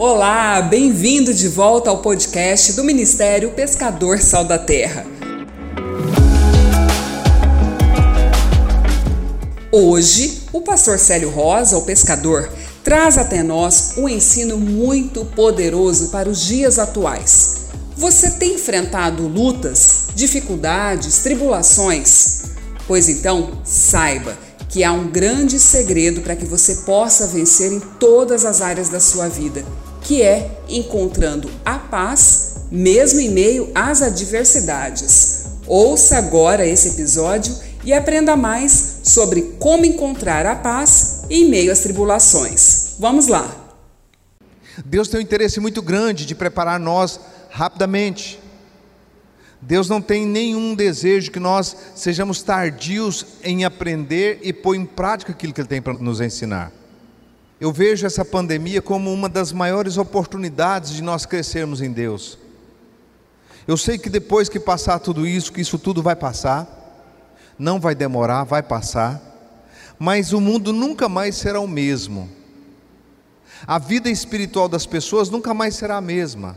[0.00, 5.04] Olá, bem-vindo de volta ao podcast do Ministério Pescador Sal da Terra.
[9.72, 12.48] Hoje, o pastor Célio Rosa, o pescador,
[12.84, 17.62] traz até nós um ensino muito poderoso para os dias atuais.
[17.96, 22.42] Você tem enfrentado lutas, dificuldades, tribulações?
[22.86, 28.44] Pois então, saiba que há um grande segredo para que você possa vencer em todas
[28.44, 29.64] as áreas da sua vida,
[30.08, 35.58] que é encontrando a paz mesmo em meio às adversidades.
[35.66, 41.80] Ouça agora esse episódio e aprenda mais sobre como encontrar a paz em meio às
[41.80, 42.94] tribulações.
[42.98, 43.54] Vamos lá!
[44.82, 47.20] Deus tem um interesse muito grande de preparar nós
[47.50, 48.40] rapidamente.
[49.60, 55.32] Deus não tem nenhum desejo que nós sejamos tardios em aprender e pôr em prática
[55.32, 56.77] aquilo que Ele tem para nos ensinar.
[57.60, 62.38] Eu vejo essa pandemia como uma das maiores oportunidades de nós crescermos em Deus.
[63.66, 66.66] Eu sei que depois que passar tudo isso, que isso tudo vai passar,
[67.58, 69.20] não vai demorar, vai passar,
[69.98, 72.30] mas o mundo nunca mais será o mesmo.
[73.66, 76.56] A vida espiritual das pessoas nunca mais será a mesma.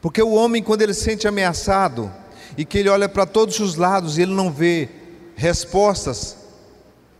[0.00, 2.10] Porque o homem, quando ele se sente ameaçado
[2.56, 4.88] e que ele olha para todos os lados e ele não vê
[5.36, 6.36] respostas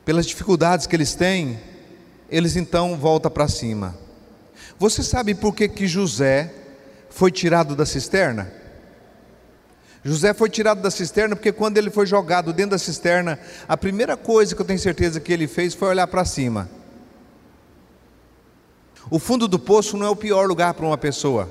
[0.05, 1.61] pelas dificuldades que eles têm,
[2.29, 3.97] eles então voltam para cima.
[4.79, 6.53] Você sabe por que, que José
[7.11, 8.53] foi tirado da cisterna?
[10.05, 14.17] José foi tirado da cisterna porque quando ele foi jogado dentro da cisterna, a primeira
[14.17, 16.69] coisa que eu tenho certeza que ele fez foi olhar para cima.
[19.11, 21.51] O fundo do poço não é o pior lugar para uma pessoa.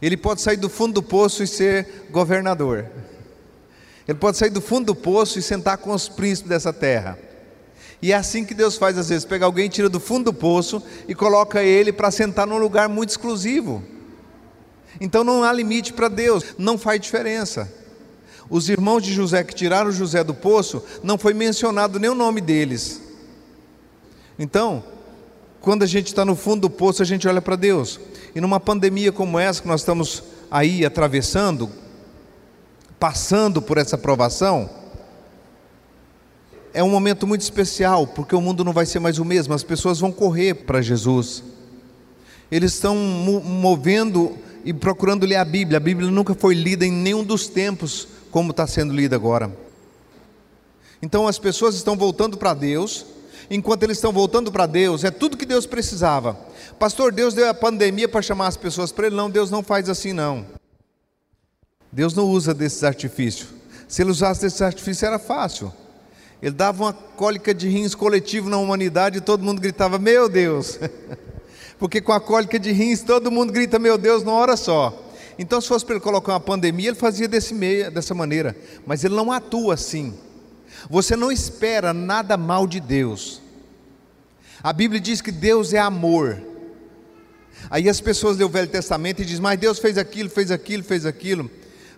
[0.00, 2.86] Ele pode sair do fundo do poço e ser governador.
[4.08, 7.18] Ele pode sair do fundo do poço e sentar com os príncipes dessa terra.
[8.02, 10.82] E é assim que Deus faz às vezes: pega alguém, tira do fundo do poço
[11.06, 13.82] e coloca ele para sentar num lugar muito exclusivo.
[15.00, 17.70] Então não há limite para Deus, não faz diferença.
[18.48, 22.40] Os irmãos de José que tiraram José do poço, não foi mencionado nem o nome
[22.40, 23.00] deles.
[24.38, 24.82] Então,
[25.60, 28.00] quando a gente está no fundo do poço, a gente olha para Deus.
[28.34, 31.70] E numa pandemia como essa que nós estamos aí atravessando,
[32.98, 34.68] passando por essa provação,
[36.72, 39.62] é um momento muito especial, porque o mundo não vai ser mais o mesmo, as
[39.62, 41.42] pessoas vão correr para Jesus.
[42.50, 45.78] Eles estão movendo e procurando ler a Bíblia.
[45.78, 49.54] A Bíblia nunca foi lida em nenhum dos tempos como está sendo lida agora.
[51.02, 53.06] Então as pessoas estão voltando para Deus,
[53.50, 56.38] enquanto eles estão voltando para Deus, é tudo que Deus precisava.
[56.78, 59.16] Pastor, Deus deu a pandemia para chamar as pessoas para Ele.
[59.16, 60.46] Não, Deus não faz assim, não.
[61.90, 63.48] Deus não usa desses artifícios.
[63.88, 65.72] Se Ele usasse desses artifícios, era fácil.
[66.42, 70.78] Ele dava uma cólica de rins coletivo na humanidade e todo mundo gritava: Meu Deus!
[71.78, 75.06] Porque com a cólica de rins todo mundo grita: Meu Deus, numa hora só.
[75.38, 78.54] Então, se fosse para ele colocar uma pandemia, ele fazia desse meio, dessa maneira.
[78.86, 80.12] Mas ele não atua assim.
[80.88, 83.40] Você não espera nada mal de Deus.
[84.62, 86.40] A Bíblia diz que Deus é amor.
[87.70, 90.82] Aí as pessoas lêem o Velho Testamento e dizem, mas Deus fez aquilo, fez aquilo,
[90.82, 91.50] fez aquilo.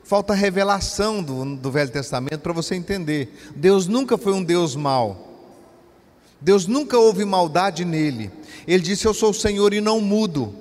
[0.05, 3.37] Falta revelação do, do Velho Testamento para você entender.
[3.55, 5.29] Deus nunca foi um Deus mau.
[6.41, 8.31] Deus nunca houve maldade nele.
[8.67, 10.55] Ele disse: Eu sou o Senhor e não mudo.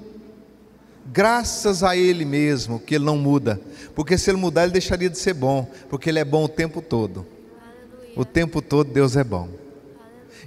[1.06, 3.60] Graças a Ele mesmo que Ele não muda.
[3.96, 5.68] Porque se Ele mudar, Ele deixaria de ser bom.
[5.90, 7.26] Porque Ele é bom o tempo todo.
[8.16, 9.50] O tempo todo Deus é bom.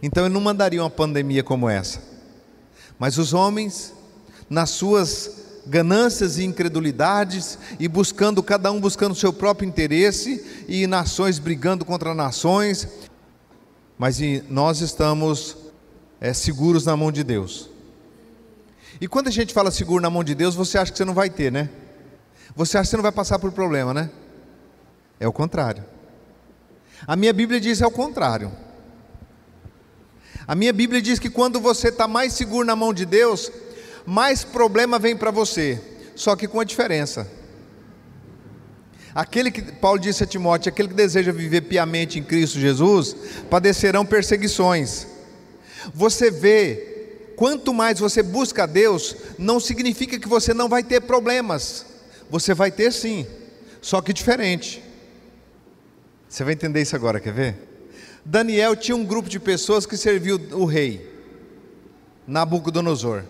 [0.00, 2.00] Então Ele não mandaria uma pandemia como essa.
[2.98, 3.92] Mas os homens
[4.48, 11.38] nas suas ganâncias e incredulidades e buscando cada um buscando seu próprio interesse e nações
[11.38, 12.88] brigando contra nações,
[13.98, 15.56] mas nós estamos
[16.20, 17.70] é, seguros na mão de Deus.
[19.00, 21.14] E quando a gente fala seguro na mão de Deus, você acha que você não
[21.14, 21.68] vai ter, né?
[22.54, 24.10] Você acha que você não vai passar por problema, né?
[25.18, 25.84] É o contrário.
[27.06, 28.52] A minha Bíblia diz é o contrário.
[30.46, 33.50] A minha Bíblia diz que quando você está mais seguro na mão de Deus,
[34.06, 35.80] mais problema vem para você,
[36.14, 37.26] só que com a diferença.
[39.14, 43.14] Aquele que Paulo disse a Timóteo, aquele que deseja viver piamente em Cristo Jesus,
[43.48, 45.06] padecerão perseguições.
[45.94, 51.00] Você vê, quanto mais você busca a Deus, não significa que você não vai ter
[51.00, 51.86] problemas.
[52.28, 53.24] Você vai ter sim,
[53.80, 54.82] só que diferente.
[56.28, 57.56] Você vai entender isso agora, quer ver?
[58.24, 61.08] Daniel tinha um grupo de pessoas que serviu o rei,
[62.26, 63.22] Nabucodonosor.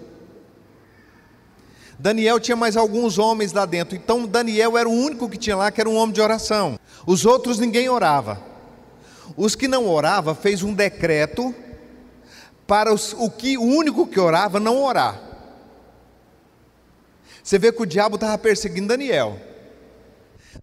[1.99, 5.71] Daniel tinha mais alguns homens lá dentro, então Daniel era o único que tinha lá
[5.71, 6.79] que era um homem de oração.
[7.07, 8.41] Os outros ninguém orava.
[9.37, 11.55] Os que não oravam fez um decreto
[12.67, 15.21] para os, o que o único que orava não orar.
[17.43, 19.39] Você vê que o diabo estava perseguindo Daniel.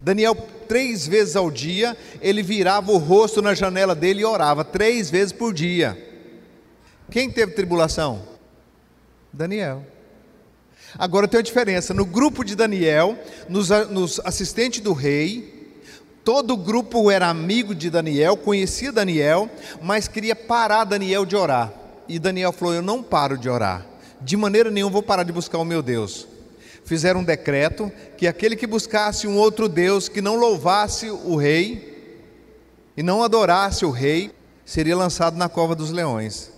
[0.00, 0.34] Daniel,
[0.66, 5.32] três vezes ao dia, ele virava o rosto na janela dele e orava, três vezes
[5.32, 5.96] por dia.
[7.10, 8.22] Quem teve tribulação?
[9.32, 9.91] Daniel.
[10.98, 13.18] Agora tem uma diferença: no grupo de Daniel,
[13.48, 15.72] nos, nos assistentes do rei,
[16.24, 19.48] todo o grupo era amigo de Daniel, conhecia Daniel,
[19.82, 21.72] mas queria parar Daniel de orar.
[22.08, 23.86] E Daniel falou: Eu não paro de orar,
[24.20, 26.32] de maneira nenhuma vou parar de buscar o meu Deus
[26.84, 31.90] fizeram um decreto que aquele que buscasse um outro Deus que não louvasse o rei
[32.96, 34.30] e não adorasse o rei,
[34.64, 36.50] seria lançado na cova dos leões.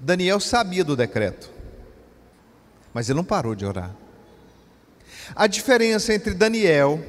[0.00, 1.50] Daniel sabia do decreto,
[2.92, 3.90] mas ele não parou de orar.
[5.34, 7.00] A diferença entre Daniel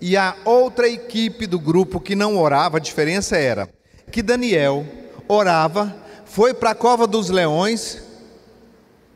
[0.00, 3.68] e a outra equipe do grupo que não orava, a diferença era
[4.10, 4.86] que Daniel
[5.26, 8.02] orava, foi para a cova dos leões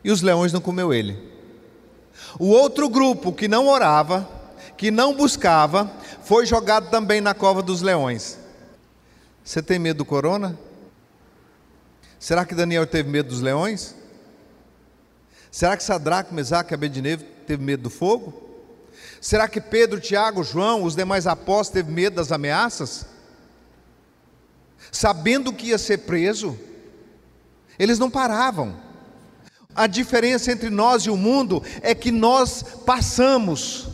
[0.03, 1.19] e os leões não comeu ele.
[2.39, 4.29] O outro grupo que não orava,
[4.77, 5.91] que não buscava,
[6.25, 8.39] foi jogado também na cova dos leões.
[9.45, 10.59] Você tem medo do corona?
[12.19, 13.95] Será que Daniel teve medo dos leões?
[15.55, 18.35] Será que Sadraque, Mesaque e Abednego teve medo do fogo?
[19.21, 23.07] Será que Pedro, Tiago, João, os demais apóstolos teve medo das ameaças?
[24.91, 26.59] Sabendo que ia ser preso,
[27.79, 28.75] eles não paravam.
[29.77, 33.87] A diferença entre nós e o mundo é que nós passamos.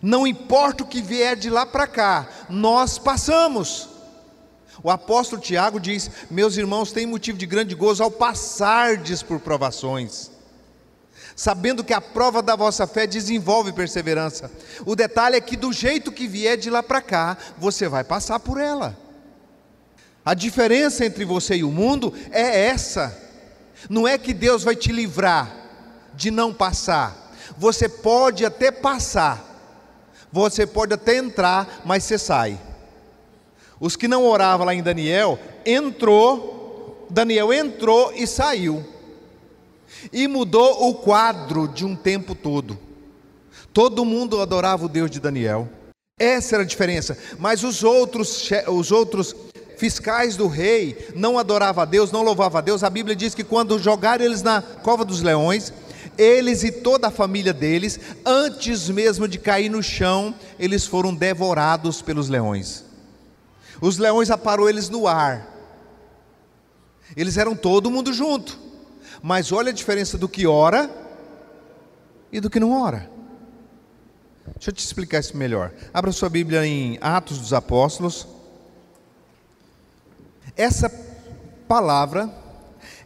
[0.00, 3.88] Não importa o que vier de lá para cá, nós passamos.
[4.82, 10.30] O apóstolo Tiago diz: Meus irmãos, têm motivo de grande gozo ao passardes por provações,
[11.36, 14.50] sabendo que a prova da vossa fé desenvolve perseverança.
[14.84, 18.40] O detalhe é que, do jeito que vier de lá para cá, você vai passar
[18.40, 18.98] por ela.
[20.24, 23.18] A diferença entre você e o mundo é essa.
[23.88, 25.52] Não é que Deus vai te livrar
[26.14, 27.32] de não passar.
[27.58, 29.44] Você pode até passar,
[30.30, 32.58] você pode até entrar, mas você sai.
[33.82, 35.36] Os que não oravam lá em Daniel,
[35.66, 38.84] entrou, Daniel entrou e saiu.
[40.12, 42.78] E mudou o quadro de um tempo todo.
[43.72, 45.68] Todo mundo adorava o Deus de Daniel.
[46.16, 47.18] Essa era a diferença.
[47.40, 49.34] Mas os outros, os outros
[49.76, 52.84] fiscais do rei não adoravam a Deus, não louvavam a Deus.
[52.84, 55.72] A Bíblia diz que quando jogaram eles na cova dos leões,
[56.16, 62.00] eles e toda a família deles, antes mesmo de cair no chão, eles foram devorados
[62.00, 62.91] pelos leões.
[63.82, 65.44] Os leões aparou eles no ar.
[67.16, 68.56] Eles eram todo mundo junto.
[69.20, 70.88] Mas olha a diferença do que ora
[72.30, 73.10] e do que não ora.
[74.54, 75.72] Deixa eu te explicar isso melhor.
[75.92, 78.28] Abra sua Bíblia em Atos dos Apóstolos.
[80.56, 80.88] Essa
[81.66, 82.30] palavra,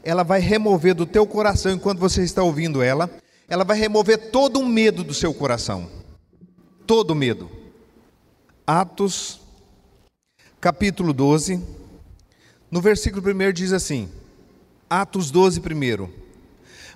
[0.04, 3.10] ela vai remover do teu coração, enquanto você está ouvindo ela,
[3.48, 5.88] ela vai remover todo o medo do seu coração.
[6.86, 7.50] Todo o medo.
[8.66, 9.45] Atos,
[10.66, 11.62] capítulo 12,
[12.68, 14.08] no versículo 1 diz assim:
[14.90, 16.08] Atos 12, 1.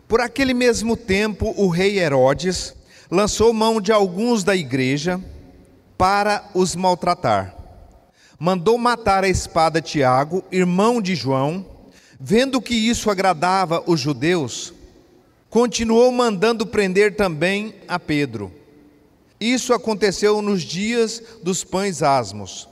[0.08, 2.75] Por aquele mesmo tempo, o rei Herodes
[3.08, 5.20] lançou mão de alguns da igreja
[5.96, 7.55] para os maltratar
[8.40, 11.64] mandou matar a espada Tiago, irmão de João,
[12.18, 14.73] vendo que isso agradava os judeus,
[15.50, 18.50] continuou mandando prender também a Pedro.
[19.38, 22.69] Isso aconteceu nos dias dos pães asmos.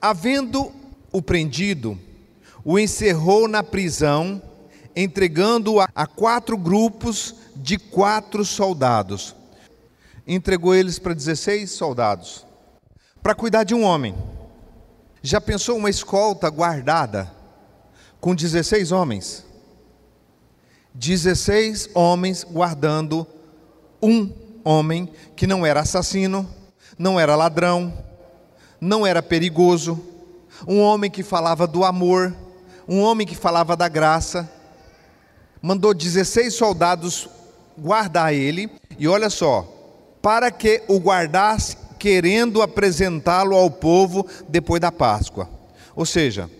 [0.00, 0.72] Havendo
[1.10, 1.98] o prendido,
[2.64, 4.40] o encerrou na prisão,
[4.94, 9.34] entregando-o a quatro grupos de quatro soldados.
[10.26, 12.46] Entregou eles para 16 soldados,
[13.22, 14.14] para cuidar de um homem.
[15.20, 17.32] Já pensou uma escolta guardada
[18.20, 19.44] com 16 homens?
[20.94, 23.26] 16 homens guardando
[24.00, 24.32] um
[24.64, 26.48] homem que não era assassino,
[26.96, 27.92] não era ladrão,
[28.80, 30.00] não era perigoso,
[30.66, 32.34] um homem que falava do amor,
[32.88, 34.50] um homem que falava da graça.
[35.60, 37.28] Mandou 16 soldados
[37.76, 39.62] guardar ele, e olha só,
[40.22, 45.48] para que o guardasse querendo apresentá-lo ao povo depois da Páscoa.
[45.94, 46.50] Ou seja,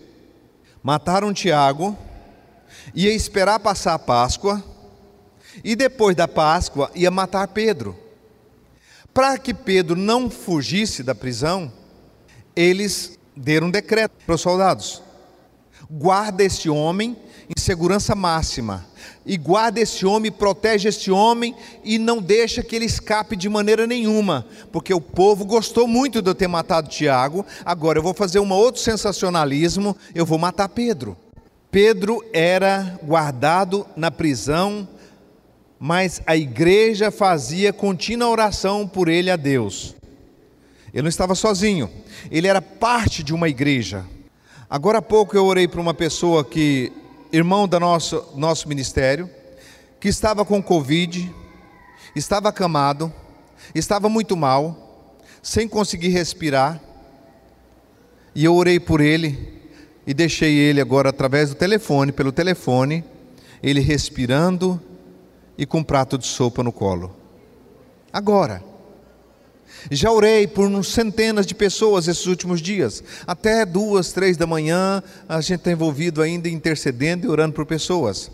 [0.83, 1.97] mataram Tiago,
[2.93, 4.63] ia esperar passar a Páscoa,
[5.63, 7.97] e depois da Páscoa ia matar Pedro.
[9.13, 11.71] Para que Pedro não fugisse da prisão,
[12.59, 15.01] eles deram um decreto para os soldados:
[15.89, 17.15] guarda este homem
[17.47, 18.85] em segurança máxima,
[19.25, 23.87] e guarda esse homem, protege esse homem e não deixa que ele escape de maneira
[23.87, 27.45] nenhuma, porque o povo gostou muito de eu ter matado Tiago.
[27.65, 31.17] Agora eu vou fazer um outro sensacionalismo, eu vou matar Pedro.
[31.71, 34.87] Pedro era guardado na prisão
[35.79, 39.95] mas a igreja fazia contínua oração por ele a Deus.
[40.93, 41.89] Ele não estava sozinho,
[42.31, 44.05] ele era parte de uma igreja.
[44.69, 46.91] Agora há pouco eu orei para uma pessoa que,
[47.31, 49.29] irmão do nosso, nosso ministério,
[49.99, 51.33] que estava com Covid,
[52.15, 53.11] estava acamado,
[53.73, 56.79] estava muito mal, sem conseguir respirar,
[58.33, 59.59] e eu orei por ele
[60.05, 63.03] e deixei ele agora através do telefone, pelo telefone,
[63.61, 64.81] ele respirando
[65.57, 67.15] e com um prato de sopa no colo.
[68.11, 68.68] Agora.
[69.91, 73.03] Já orei por centenas de pessoas esses últimos dias.
[73.25, 78.31] Até duas, três da manhã, a gente está envolvido ainda intercedendo e orando por pessoas.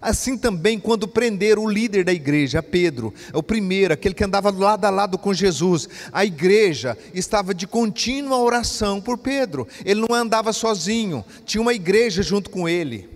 [0.00, 4.84] Assim também, quando prenderam o líder da igreja, Pedro, o primeiro, aquele que andava lado
[4.84, 9.66] a lado com Jesus, a igreja estava de contínua oração por Pedro.
[9.84, 13.08] Ele não andava sozinho, tinha uma igreja junto com ele.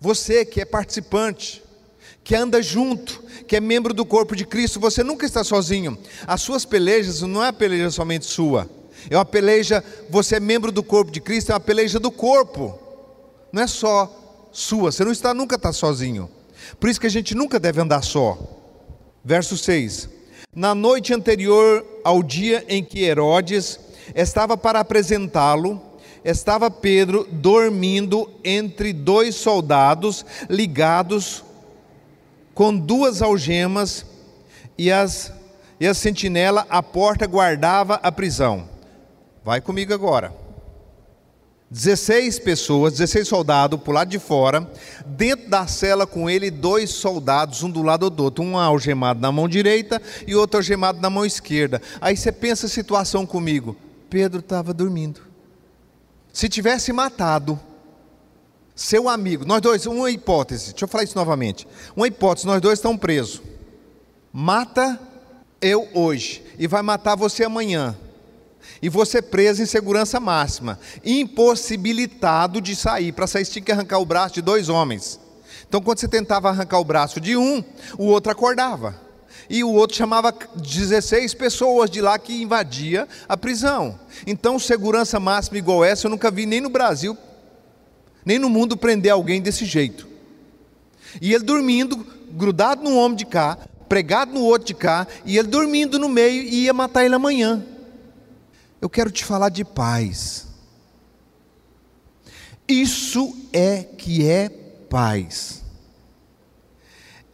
[0.00, 1.62] Você que é participante,
[2.28, 5.96] que anda junto, que é membro do corpo de Cristo, você nunca está sozinho.
[6.26, 8.68] As suas pelejas não é a peleja somente sua,
[9.08, 12.78] é uma peleja, você é membro do corpo de Cristo, é uma peleja do corpo,
[13.50, 16.28] não é só sua, você não está, nunca está sozinho.
[16.78, 18.36] Por isso que a gente nunca deve andar só.
[19.24, 20.10] Verso 6:
[20.54, 23.80] Na noite anterior ao dia em que Herodes
[24.14, 25.80] estava para apresentá-lo,
[26.22, 31.47] estava Pedro dormindo entre dois soldados ligados
[32.58, 34.04] com duas algemas,
[34.76, 35.32] e as
[35.78, 38.68] e a sentinela à porta guardava a prisão.
[39.44, 40.34] Vai comigo agora.
[41.70, 44.68] 16 pessoas, 16 soldados por lado de fora,
[45.06, 49.30] dentro da cela com ele dois soldados, um do lado do outro, um algemado na
[49.30, 51.80] mão direita e outro algemado na mão esquerda.
[52.00, 53.76] Aí você pensa a situação comigo.
[54.10, 55.20] Pedro estava dormindo.
[56.32, 57.60] Se tivesse matado
[58.78, 61.66] seu amigo, nós dois, uma hipótese, deixa eu falar isso novamente.
[61.96, 63.42] Uma hipótese, nós dois estamos presos.
[64.32, 65.00] Mata
[65.60, 67.96] eu hoje e vai matar você amanhã.
[68.80, 73.10] E você preso em segurança máxima, impossibilitado de sair.
[73.10, 75.18] Para sair, tinha que arrancar o braço de dois homens.
[75.68, 77.64] Então, quando você tentava arrancar o braço de um,
[77.98, 78.94] o outro acordava.
[79.50, 83.98] E o outro chamava 16 pessoas de lá que invadia a prisão.
[84.24, 87.18] Então, segurança máxima igual essa eu nunca vi nem no Brasil
[88.28, 90.06] nem no mundo prender alguém desse jeito.
[91.18, 93.56] E ele dormindo, grudado num homem de cá,
[93.88, 97.64] pregado no outro de cá, e ele dormindo no meio e ia matar ele amanhã.
[98.82, 100.46] Eu quero te falar de paz.
[102.68, 105.64] Isso é que é paz.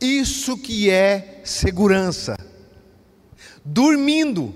[0.01, 2.39] Isso que é segurança.
[3.65, 4.55] Dormindo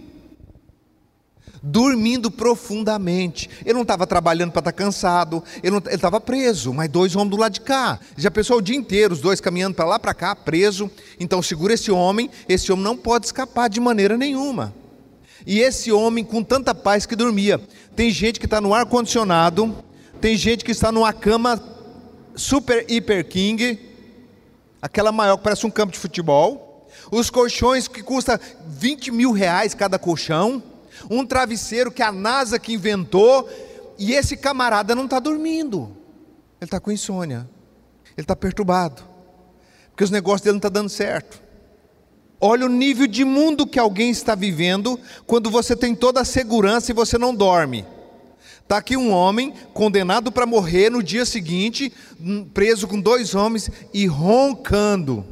[1.62, 3.48] dormindo profundamente.
[3.64, 7.36] Ele não estava trabalhando para estar tá cansado, ele estava preso, mas dois homens do
[7.36, 7.98] lado de cá.
[8.16, 10.90] Já pensou o dia inteiro, os dois caminhando para lá, para cá, preso.
[11.18, 14.74] Então segura esse homem, esse homem não pode escapar de maneira nenhuma.
[15.46, 17.60] E esse homem com tanta paz que dormia.
[17.94, 19.74] Tem gente que está no ar-condicionado,
[20.20, 21.62] tem gente que está numa cama
[22.34, 23.78] super hiper king,
[24.80, 26.88] aquela maior que parece um campo de futebol.
[27.10, 30.62] Os colchões que custa 20 mil reais cada colchão
[31.10, 33.48] um travesseiro que a NASA que inventou,
[33.98, 35.96] e esse camarada não está dormindo,
[36.60, 37.48] ele está com insônia,
[38.16, 39.02] ele está perturbado,
[39.90, 41.42] porque os negócios dele não estão tá dando certo.
[42.40, 46.92] Olha o nível de mundo que alguém está vivendo quando você tem toda a segurança
[46.92, 47.84] e você não dorme.
[48.62, 53.70] Está aqui um homem condenado para morrer no dia seguinte, hum, preso com dois homens
[53.94, 55.24] e roncando,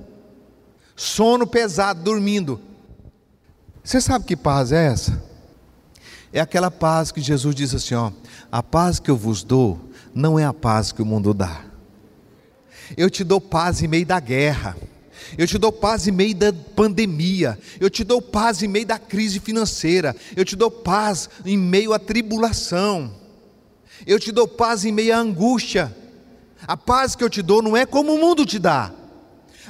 [0.97, 2.59] sono pesado, dormindo.
[3.85, 5.23] Você sabe que paz é essa?
[6.37, 8.13] É aquela paz que Jesus diz assim: ó,
[8.53, 9.81] a paz que eu vos dou
[10.15, 11.65] não é a paz que o mundo dá.
[12.95, 14.77] Eu te dou paz em meio da guerra.
[15.39, 17.59] Eu te dou paz em meio da pandemia.
[17.81, 20.15] Eu te dou paz em meio da crise financeira.
[20.37, 23.15] Eu te dou paz em meio à tribulação.
[24.07, 25.97] Eu te dou paz em meio à angústia.
[26.69, 28.93] A paz que eu te dou não é como o mundo te dá.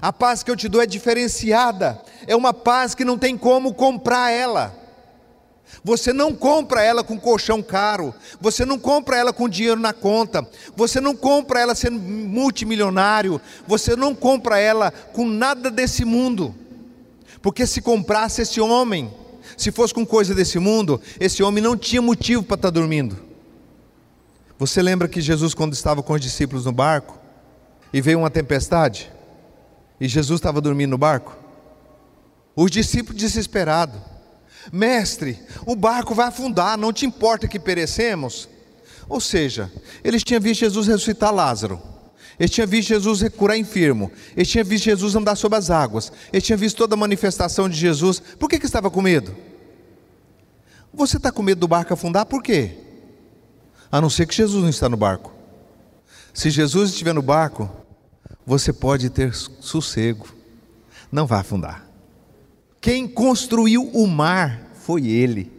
[0.03, 2.03] A paz que eu te dou é diferenciada.
[2.27, 4.86] É uma paz que não tem como comprar ela.
[5.83, 10.47] Você não compra ela com colchão caro, você não compra ela com dinheiro na conta,
[10.75, 16.55] você não compra ela sendo multimilionário, você não compra ela com nada desse mundo.
[17.43, 19.13] Porque se comprasse esse homem,
[19.57, 23.17] se fosse com coisa desse mundo, esse homem não tinha motivo para estar dormindo.
[24.59, 27.19] Você lembra que Jesus, quando estava com os discípulos no barco,
[27.93, 29.13] e veio uma tempestade,
[30.01, 31.37] e Jesus estava dormindo no barco?
[32.55, 34.01] Os discípulos desesperados,
[34.73, 38.49] Mestre, o barco vai afundar, não te importa que perecemos?
[39.09, 39.71] Ou seja,
[40.03, 41.81] eles tinham visto Jesus ressuscitar Lázaro.
[42.39, 44.11] Ele tinha visto Jesus curar enfermo.
[44.37, 46.13] Ele tinha visto Jesus andar sobre as águas.
[46.33, 48.21] Ele tinha visto toda a manifestação de Jesus.
[48.21, 49.35] Por que, que estava com medo?
[50.93, 52.27] Você está com medo do barco afundar?
[52.27, 52.77] Por quê?
[53.91, 55.33] A não ser que Jesus não está no barco.
[56.35, 57.71] Se Jesus estiver no barco,
[58.45, 60.29] você pode ter sossego.
[61.11, 61.86] Não vai afundar.
[62.81, 65.57] Quem construiu o mar foi Ele.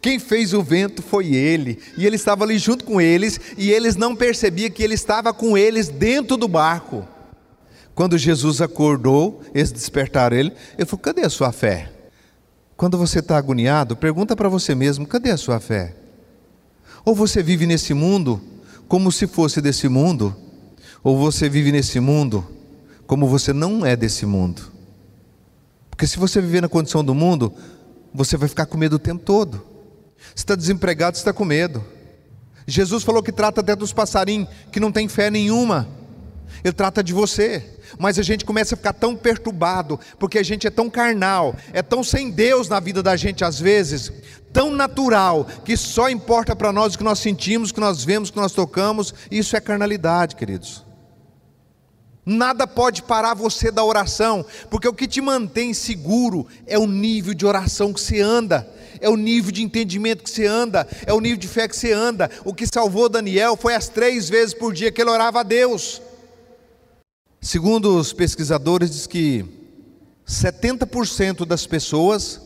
[0.00, 3.96] Quem fez o vento foi ele, e ele estava ali junto com eles, e eles
[3.96, 7.06] não percebiam que ele estava com eles dentro do barco.
[7.94, 11.92] Quando Jesus acordou, eles despertaram ele, ele falou: Cadê a sua fé?
[12.76, 15.94] Quando você está agoniado, pergunta para você mesmo: Cadê a sua fé?
[17.04, 18.40] Ou você vive nesse mundo
[18.88, 20.34] como se fosse desse mundo,
[21.02, 22.46] ou você vive nesse mundo
[23.06, 24.62] como você não é desse mundo.
[26.00, 27.52] Porque se você viver na condição do mundo,
[28.14, 29.62] você vai ficar com medo o tempo todo.
[30.34, 31.84] Se está desempregado, você está com medo.
[32.66, 35.86] Jesus falou que trata até dos passarinhos que não tem fé nenhuma.
[36.64, 37.78] Ele trata de você.
[37.98, 41.82] Mas a gente começa a ficar tão perturbado, porque a gente é tão carnal, é
[41.82, 44.10] tão sem Deus na vida da gente às vezes,
[44.54, 48.30] tão natural, que só importa para nós o que nós sentimos, o que nós vemos,
[48.30, 49.12] o que nós tocamos.
[49.30, 50.82] Isso é carnalidade, queridos.
[52.32, 57.34] Nada pode parar você da oração, porque o que te mantém seguro é o nível
[57.34, 58.68] de oração que você anda
[59.00, 61.90] é o nível de entendimento que você anda, é o nível de fé que você
[61.90, 62.30] anda.
[62.44, 66.02] O que salvou Daniel foi as três vezes por dia que ele orava a Deus.
[67.40, 69.44] Segundo os pesquisadores, diz que
[70.28, 72.42] 70% das pessoas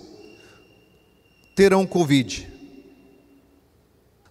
[1.57, 2.49] terão Covid.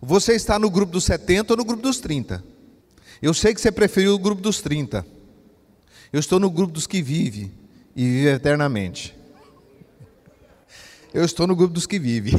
[0.01, 2.41] Você está no grupo dos 70 ou no grupo dos 30?
[3.21, 5.05] Eu sei que você preferiu o grupo dos 30.
[6.13, 7.51] Eu estou no grupo dos que vive
[7.95, 9.15] e vive eternamente.
[11.11, 12.33] Eu estou no grupo dos que vivem.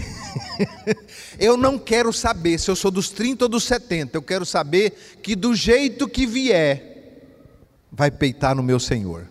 [1.40, 4.16] eu não quero saber se eu sou dos 30 ou dos 70.
[4.16, 6.94] Eu quero saber que do jeito que vier,
[7.90, 9.28] vai peitar no meu Senhor.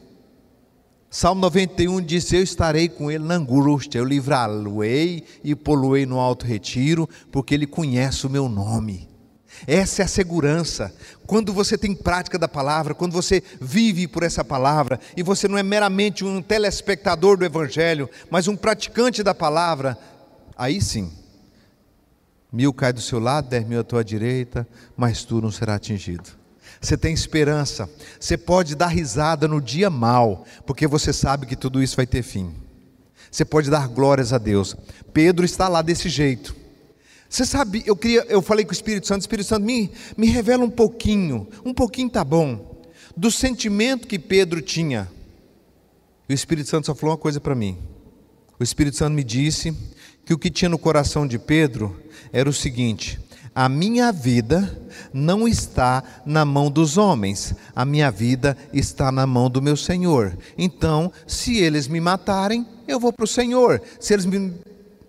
[1.09, 6.45] Salmo 91 diz: Eu estarei com ele na angústia, eu livrá-lo-ei e poluei no alto
[6.45, 9.12] retiro, porque ele conhece o meu nome.
[9.65, 10.93] Essa é a segurança.
[11.25, 15.57] Quando você tem prática da palavra, quando você vive por essa palavra, e você não
[15.57, 19.97] é meramente um telespectador do Evangelho, mas um praticante da palavra,
[20.57, 21.11] aí sim,
[22.51, 26.29] mil cai do seu lado, dez mil à tua direita, mas tu não será atingido.
[26.81, 27.89] Você tem esperança,
[28.19, 32.21] você pode dar risada no dia mal, porque você sabe que tudo isso vai ter
[32.21, 32.53] fim.
[33.31, 34.75] Você pode dar glórias a Deus.
[35.11, 36.62] Pedro está lá desse jeito.
[37.33, 40.63] Você sabe, eu queria, eu falei com o Espírito Santo, Espírito Santo, me, me revela
[40.63, 42.79] um pouquinho, um pouquinho tá bom,
[43.17, 45.09] do sentimento que Pedro tinha.
[46.29, 47.75] E o Espírito Santo só falou uma coisa para mim.
[48.59, 49.75] O Espírito Santo me disse
[50.23, 51.99] que o que tinha no coração de Pedro
[52.31, 53.19] era o seguinte:
[53.55, 54.79] a minha vida
[55.11, 60.37] não está na mão dos homens, a minha vida está na mão do meu Senhor.
[60.55, 63.81] Então, se eles me matarem, eu vou para o Senhor.
[63.99, 64.53] Se eles me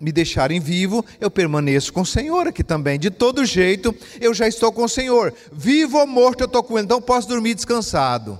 [0.05, 2.99] me deixarem vivo, eu permaneço com o Senhor aqui também.
[2.99, 5.33] De todo jeito, eu já estou com o Senhor.
[5.51, 6.85] Vivo ou morto, eu estou com Ele.
[6.85, 8.37] Então posso dormir descansado,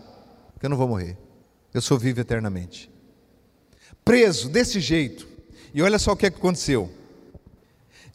[0.53, 1.17] porque eu não vou morrer.
[1.73, 2.87] Eu sou vivo eternamente.
[4.03, 5.27] Preso desse jeito.
[5.73, 6.87] E olha só o que aconteceu.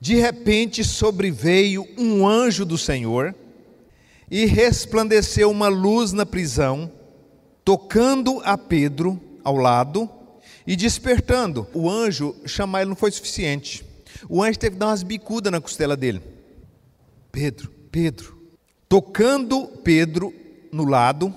[0.01, 3.35] De repente sobreveio um anjo do Senhor
[4.31, 6.89] e resplandeceu uma luz na prisão,
[7.65, 10.09] tocando a Pedro ao lado
[10.70, 11.66] e despertando.
[11.74, 13.85] O anjo chamar ele não foi suficiente.
[14.28, 16.22] O anjo teve que dar umas bicudas na costela dele.
[17.33, 18.38] Pedro, Pedro.
[18.88, 20.33] Tocando Pedro
[20.70, 21.35] no lado,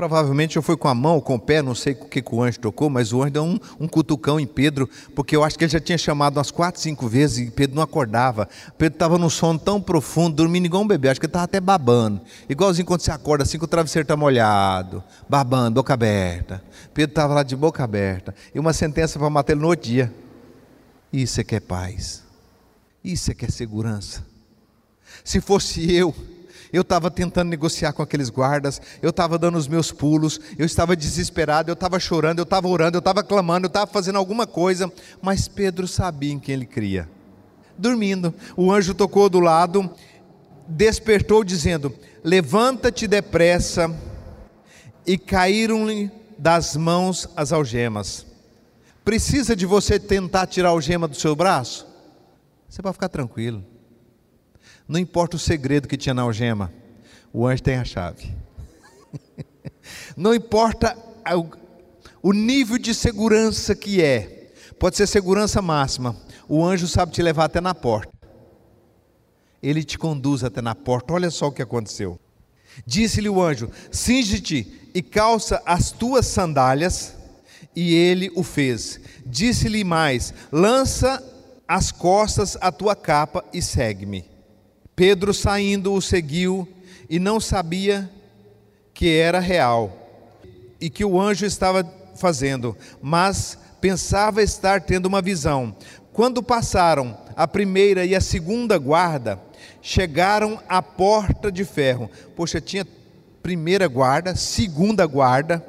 [0.00, 2.34] Provavelmente eu fui com a mão ou com o pé, não sei o que, que
[2.34, 5.58] o anjo tocou, mas o anjo deu um, um cutucão em Pedro, porque eu acho
[5.58, 8.48] que ele já tinha chamado umas quatro, cinco vezes e Pedro não acordava.
[8.78, 11.60] Pedro estava num sono tão profundo, dormindo igual um bebê, acho que ele estava até
[11.60, 12.22] babando.
[12.48, 16.64] Igualzinho quando você acorda assim que o travesseiro está molhado, babando, boca aberta.
[16.94, 18.34] Pedro estava lá de boca aberta.
[18.54, 20.10] E uma sentença para matar ele no outro dia.
[21.12, 22.22] Isso é que é paz.
[23.04, 24.24] Isso é que é segurança.
[25.22, 26.14] Se fosse eu,
[26.72, 30.96] eu estava tentando negociar com aqueles guardas, eu estava dando os meus pulos, eu estava
[30.96, 34.90] desesperado, eu estava chorando, eu estava orando, eu estava clamando, eu estava fazendo alguma coisa,
[35.20, 37.08] mas Pedro sabia em quem ele cria.
[37.76, 39.90] Dormindo, o anjo tocou do lado,
[40.68, 43.90] despertou, dizendo: Levanta-te depressa,
[45.06, 48.26] e caíram-lhe das mãos as algemas.
[49.04, 51.86] Precisa de você tentar tirar a algema do seu braço?
[52.68, 53.64] Você pode ficar tranquilo.
[54.90, 56.72] Não importa o segredo que tinha na algema,
[57.32, 58.34] o anjo tem a chave.
[60.16, 60.98] Não importa
[62.20, 64.50] o nível de segurança que é,
[64.80, 66.16] pode ser segurança máxima,
[66.48, 68.10] o anjo sabe te levar até na porta.
[69.62, 71.14] Ele te conduz até na porta.
[71.14, 72.18] Olha só o que aconteceu.
[72.84, 77.14] Disse-lhe o anjo: Singe-te e calça as tuas sandálias.
[77.76, 78.98] E ele o fez.
[79.24, 81.22] Disse-lhe mais: Lança
[81.68, 84.39] as costas a tua capa e segue-me.
[85.00, 86.68] Pedro, saindo, o seguiu
[87.08, 88.10] e não sabia
[88.92, 89.96] que era real
[90.78, 95.74] e que o anjo estava fazendo, mas pensava estar tendo uma visão.
[96.12, 99.40] Quando passaram a primeira e a segunda guarda,
[99.80, 102.10] chegaram à porta de ferro.
[102.36, 102.86] Poxa, tinha
[103.42, 105.64] primeira guarda, segunda guarda,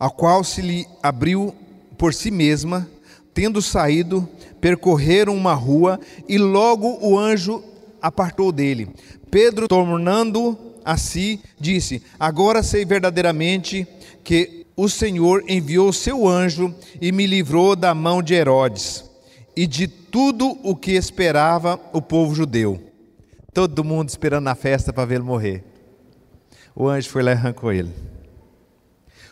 [0.00, 1.54] a qual se lhe abriu
[1.96, 2.90] por si mesma,
[3.32, 4.28] tendo saído,
[4.60, 7.62] percorreram uma rua e logo o anjo
[8.06, 8.88] apartou dele.
[9.30, 13.86] Pedro, tornando a si, disse: Agora sei verdadeiramente
[14.22, 19.04] que o Senhor enviou seu anjo e me livrou da mão de Herodes
[19.56, 22.80] e de tudo o que esperava o povo judeu.
[23.52, 25.64] Todo mundo esperando na festa para vê-lo morrer.
[26.74, 27.90] O anjo foi lá e arrancou ele.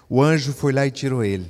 [0.08, 1.46] O anjo foi lá e tirou ele.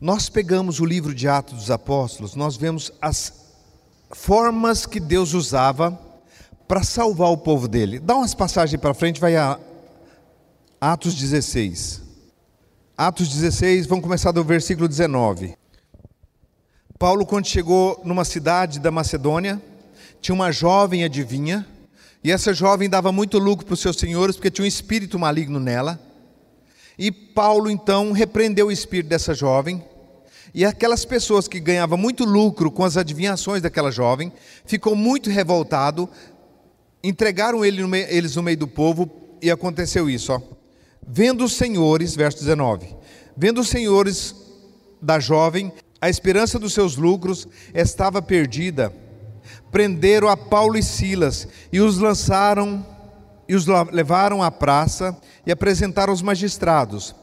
[0.00, 3.39] Nós pegamos o livro de Atos dos Apóstolos, nós vemos as
[4.10, 5.98] formas que Deus usava
[6.66, 7.98] para salvar o povo dele.
[7.98, 9.58] Dá umas passagens para frente, vai a
[10.80, 12.02] Atos 16.
[12.96, 15.54] Atos 16, vamos começar do versículo 19.
[16.98, 19.60] Paulo, quando chegou numa cidade da Macedônia,
[20.20, 21.66] tinha uma jovem adivinha,
[22.22, 25.58] e essa jovem dava muito lucro para os seus senhores, porque tinha um espírito maligno
[25.58, 25.98] nela.
[26.98, 29.82] E Paulo então repreendeu o espírito dessa jovem,
[30.54, 34.32] e aquelas pessoas que ganhavam muito lucro com as adivinhações daquela jovem,
[34.64, 36.08] ficou muito revoltado,
[37.02, 39.10] entregaram ele no meio, eles no meio do povo,
[39.40, 40.40] e aconteceu isso, ó.
[41.06, 42.94] Vendo os senhores, verso 19,
[43.36, 44.34] vendo os senhores
[45.00, 48.92] da jovem, a esperança dos seus lucros estava perdida,
[49.70, 52.86] prenderam a Paulo e Silas e os lançaram
[53.48, 57.14] e os levaram à praça e apresentaram aos magistrados.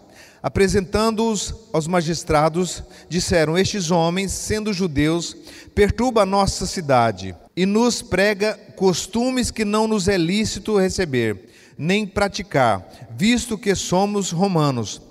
[0.48, 5.36] Apresentando-os aos magistrados, disseram: Estes homens, sendo judeus,
[5.76, 12.08] perturba a nossa cidade e nos prega costumes que não nos é lícito receber, nem
[12.08, 15.02] praticar, visto que somos romanos.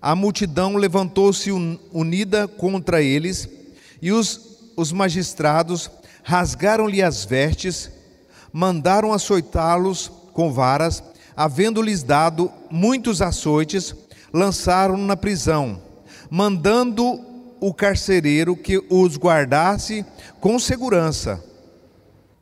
[0.00, 1.52] A multidão levantou-se
[1.92, 3.48] unida contra eles,
[4.02, 5.92] e os, os magistrados
[6.24, 7.88] rasgaram-lhe as vestes,
[8.52, 11.04] mandaram açoitá-los com varas,
[11.36, 13.94] havendo-lhes dado muitos açoites,
[14.32, 15.80] lançaram-no na prisão,
[16.30, 17.20] mandando
[17.60, 20.04] o carcereiro que os guardasse
[20.40, 21.42] com segurança.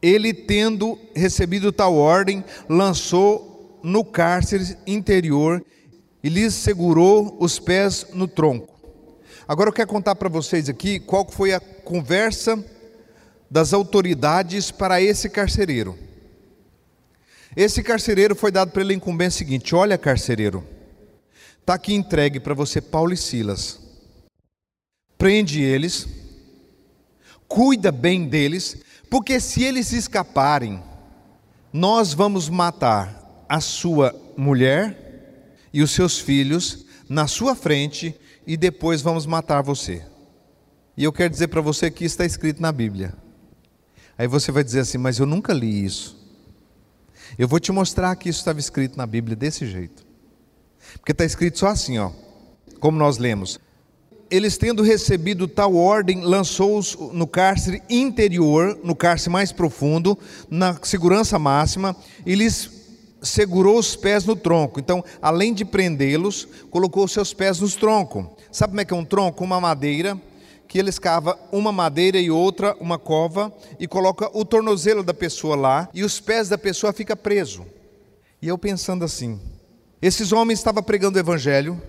[0.01, 5.65] Ele, tendo recebido tal ordem, lançou no cárcere interior
[6.23, 8.79] e lhes segurou os pés no tronco.
[9.47, 12.63] Agora eu quero contar para vocês aqui qual foi a conversa
[13.51, 15.99] das autoridades para esse carcereiro.
[17.57, 20.65] Esse carcereiro foi dado para ele a incumbência seguinte: olha, carcereiro,
[21.71, 23.79] está aqui entregue para você Paulo e Silas.
[25.17, 26.09] Prende eles,
[27.47, 30.83] cuida bem deles, porque se eles escaparem,
[31.73, 39.01] nós vamos matar a sua mulher e os seus filhos na sua frente e depois
[39.01, 40.05] vamos matar você.
[40.97, 43.15] E eu quero dizer para você que está escrito na Bíblia.
[44.19, 46.19] Aí você vai dizer assim, mas eu nunca li isso.
[47.39, 50.10] Eu vou te mostrar que isso estava escrito na Bíblia desse jeito.
[50.95, 52.11] Porque está escrito só assim, ó,
[52.79, 53.59] como nós lemos.
[54.31, 60.17] Eles tendo recebido tal ordem, lançou-os no cárcere interior, no cárcere mais profundo,
[60.49, 62.71] na segurança máxima, e lhes
[63.21, 64.79] segurou os pés no tronco.
[64.79, 68.27] Então, além de prendê-los, colocou os seus pés nos troncos.
[68.53, 69.43] Sabe como é que é um tronco?
[69.43, 70.21] Uma madeira
[70.71, 75.57] que ele escava uma madeira e outra, uma cova, e coloca o tornozelo da pessoa
[75.57, 77.67] lá, e os pés da pessoa fica preso.
[78.41, 79.41] E eu pensando assim,
[80.01, 81.81] esses homens estavam pregando o evangelho,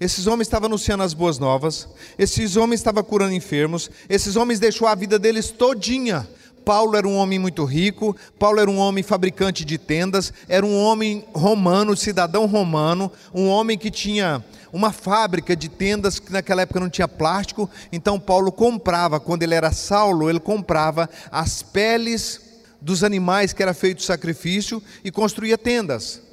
[0.00, 4.86] esses homens estavam anunciando as boas novas, esses homens estavam curando enfermos, esses homens deixou
[4.88, 6.28] a vida deles todinha.
[6.64, 10.76] Paulo era um homem muito rico, Paulo era um homem fabricante de tendas, era um
[10.76, 16.80] homem romano, cidadão romano, um homem que tinha uma fábrica de tendas que naquela época
[16.80, 22.40] não tinha plástico, então Paulo comprava, quando ele era Saulo, ele comprava as peles
[22.80, 26.31] dos animais que era feito sacrifício e construía tendas.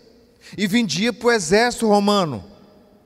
[0.57, 2.43] E vendia para o exército romano.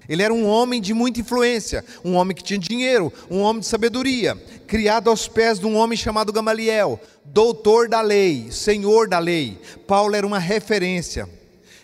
[0.07, 3.67] Ele era um homem de muita influência, um homem que tinha dinheiro, um homem de
[3.67, 4.35] sabedoria,
[4.67, 9.57] criado aos pés de um homem chamado Gamaliel, doutor da lei, senhor da lei.
[9.87, 11.27] Paulo era uma referência.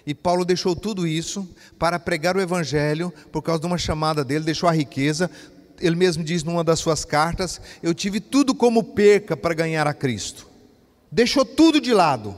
[0.05, 4.43] E Paulo deixou tudo isso para pregar o evangelho por causa de uma chamada dele,
[4.43, 5.29] deixou a riqueza.
[5.79, 9.93] Ele mesmo diz numa das suas cartas: Eu tive tudo como perca para ganhar a
[9.93, 10.47] Cristo.
[11.11, 12.35] Deixou tudo de lado.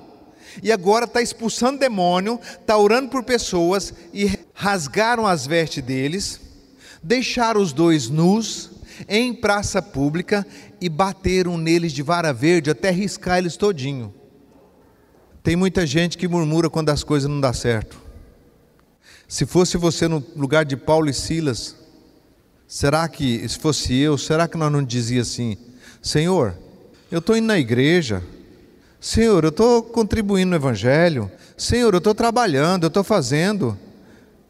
[0.61, 6.41] E agora está expulsando demônio, está orando por pessoas e rasgaram as vestes deles,
[7.01, 8.71] deixaram os dois nus
[9.07, 10.45] em praça pública
[10.79, 14.13] e bateram neles de vara verde até riscar eles todinho.
[15.43, 17.99] Tem muita gente que murmura quando as coisas não dão certo.
[19.27, 21.75] Se fosse você no lugar de Paulo e Silas,
[22.67, 25.57] será que, se fosse eu, será que nós não dizia assim:
[26.01, 26.55] Senhor,
[27.09, 28.21] eu estou indo na igreja,
[29.01, 33.75] Senhor, eu estou contribuindo no Evangelho, Senhor, eu estou trabalhando, eu estou fazendo,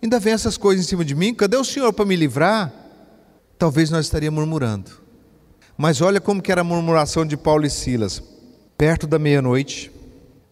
[0.03, 2.69] ainda vem essas coisas em cima de mim, cadê o Senhor para me livrar?
[3.57, 4.91] Talvez nós estaríamos murmurando.
[5.77, 8.21] Mas olha como que era a murmuração de Paulo e Silas.
[8.77, 9.89] Perto da meia-noite,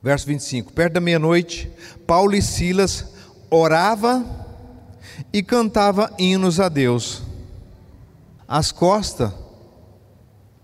[0.02, 1.70] verso 25, perto da meia-noite,
[2.08, 3.06] Paulo e Silas
[3.50, 4.26] orava
[5.34, 7.22] e cantava hinos a Deus.
[8.48, 9.34] As costas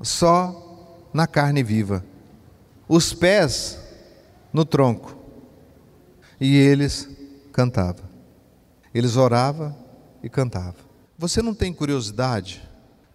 [0.02, 2.02] só na carne viva,
[2.88, 3.80] os pés
[4.52, 5.16] no tronco.
[6.40, 7.10] E eles
[7.52, 8.06] cantavam.
[8.94, 9.76] Eles oravam
[10.22, 10.86] e cantavam.
[11.18, 12.62] Você não tem curiosidade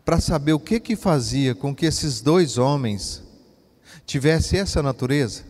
[0.04, 3.22] para saber o que que fazia com que esses dois homens
[4.06, 5.44] tivessem essa natureza?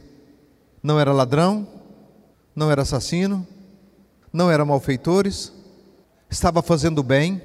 [0.83, 1.67] Não era ladrão,
[2.55, 3.47] não era assassino,
[4.33, 5.53] não era malfeitores,
[6.29, 7.41] estava fazendo bem,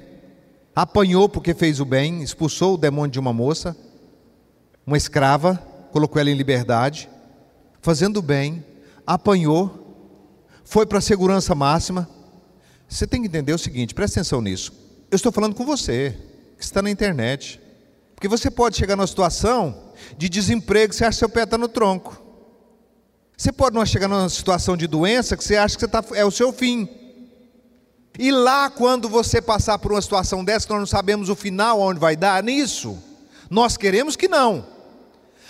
[0.74, 3.76] apanhou porque fez o bem, expulsou o demônio de uma moça,
[4.86, 5.62] uma escrava,
[5.96, 7.08] colocou ela em liberdade,
[7.80, 8.62] fazendo bem,
[9.06, 9.96] apanhou,
[10.62, 12.06] foi para a segurança máxima.
[12.86, 14.74] Você tem que entender o seguinte, presta atenção nisso.
[15.10, 16.14] Eu estou falando com você,
[16.58, 17.58] que está na internet.
[18.14, 21.66] Porque você pode chegar numa situação de desemprego, você acha que seu pé está no
[21.66, 22.22] tronco.
[23.34, 26.26] Você pode não chegar numa situação de doença que você acha que você tá, é
[26.26, 26.86] o seu fim.
[28.18, 31.98] E lá, quando você passar por uma situação dessa, nós não sabemos o final, onde
[31.98, 32.98] vai dar, nisso.
[33.48, 34.75] Nós queremos que não.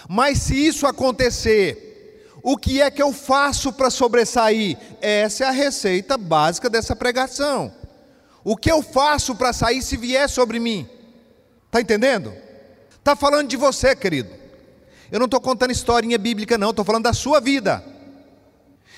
[0.08, 4.78] Mas se isso acontecer, o que é que eu faço para sobressair?
[5.00, 7.72] Essa é a receita básica dessa pregação.
[8.44, 10.88] O que eu faço para sair se vier sobre mim?
[11.66, 12.32] Está entendendo?
[12.90, 14.30] Está falando de você, querido.
[15.10, 17.84] Eu não estou contando historinha bíblica, não, estou falando da sua vida.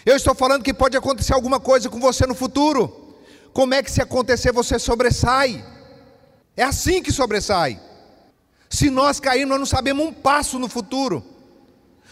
[0.04, 3.16] Eu estou falando que pode acontecer alguma coisa com você no futuro.
[3.52, 5.64] Como é que se acontecer você sobressai?
[6.56, 7.80] É assim que sobressai.
[8.68, 11.24] Se nós cairmos, nós não sabemos um passo no futuro.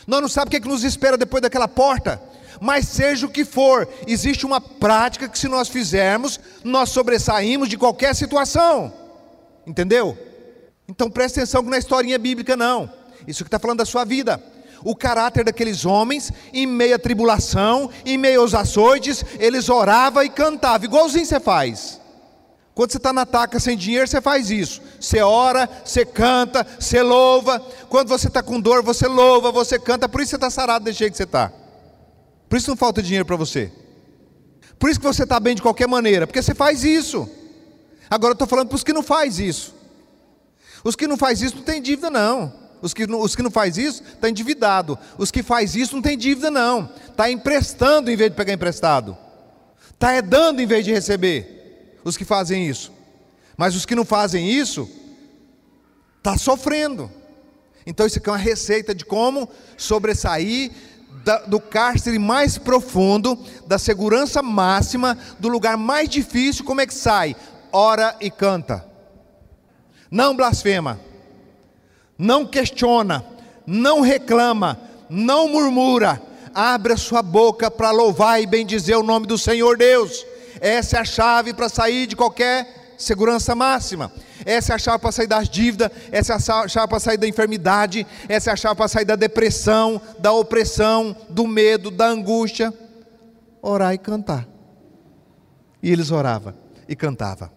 [0.07, 2.21] Nós não sabemos o que, é que nos espera depois daquela porta.
[2.61, 7.77] Mas seja o que for, existe uma prática que se nós fizermos, nós sobressaímos de
[7.77, 8.93] qualquer situação.
[9.67, 10.17] Entendeu?
[10.89, 12.91] Então preste atenção que não é historinha bíblica, não.
[13.27, 14.43] Isso que está falando da sua vida.
[14.85, 20.29] O caráter daqueles homens, em meio à tribulação, em meio aos açoites, eles oravam e
[20.29, 22.01] cantavam, igualzinho você faz.
[22.77, 24.83] Quando você está na taca sem dinheiro, você faz isso.
[25.01, 27.59] Você ora, você canta, você louva.
[27.89, 30.07] Quando você está com dor, você louva, você canta.
[30.07, 31.51] Por isso você está sarado desse jeito que você está.
[32.47, 33.73] Por isso não falta dinheiro para você.
[34.79, 37.27] Por isso que você está bem de qualquer maneira, porque você faz isso.
[38.11, 39.75] Agora eu estou falando para os que não faz isso.
[40.85, 42.53] Os que não faz isso não tem dívida não.
[42.83, 44.99] Os que, os que não faz isso, está endividado.
[45.17, 46.91] Os que faz isso não tem dívida, não.
[47.09, 49.17] Está emprestando em vez de pegar emprestado.
[49.95, 51.56] Está é dando em vez de receber.
[52.07, 52.93] Os que fazem isso.
[53.57, 54.89] Mas os que não fazem isso,
[56.19, 57.11] está sofrendo.
[57.87, 60.71] Então isso aqui é uma receita de como sobressair
[61.25, 66.95] da, do cárcere mais profundo, da segurança máxima, do lugar mais difícil, como é que
[66.95, 67.35] sai?
[67.73, 68.87] Ora e canta.
[70.11, 71.01] Não blasfema
[72.19, 73.25] não questiona,
[73.67, 76.21] não reclama, não murmura,
[76.55, 80.25] abre a sua boca para louvar e bendizer o nome do Senhor Deus.
[80.61, 84.13] Essa é a chave para sair de qualquer segurança máxima.
[84.45, 87.27] Essa é a chave para sair das dívidas, essa é a chave para sair da
[87.27, 92.73] enfermidade, essa é a chave para sair da depressão, da opressão, do medo, da angústia.
[93.61, 94.47] Orar e cantar.
[95.83, 96.55] E eles oravam
[96.89, 97.51] e cantavam.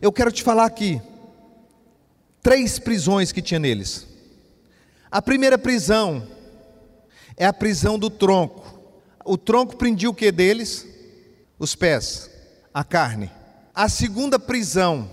[0.00, 1.00] Eu quero te falar aqui
[2.42, 4.06] três prisões que tinha neles.
[5.10, 6.26] A primeira prisão
[7.36, 8.80] é a prisão do tronco.
[9.24, 10.86] O tronco prendia o que deles?
[11.60, 12.30] Os pés,
[12.72, 13.30] a carne.
[13.74, 15.10] A segunda prisão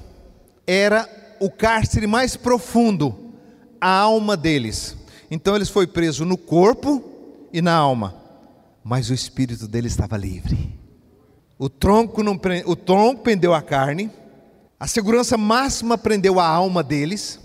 [0.66, 1.08] era
[1.42, 3.34] o cárcere mais profundo,
[3.82, 4.96] a alma deles.
[5.30, 7.04] Então eles foi preso no corpo
[7.52, 8.16] e na alma,
[8.82, 10.74] mas o espírito deles estava livre.
[11.60, 14.10] O tronco não o tronco prendeu a carne,
[14.80, 17.42] a segurança máxima prendeu a alma deles,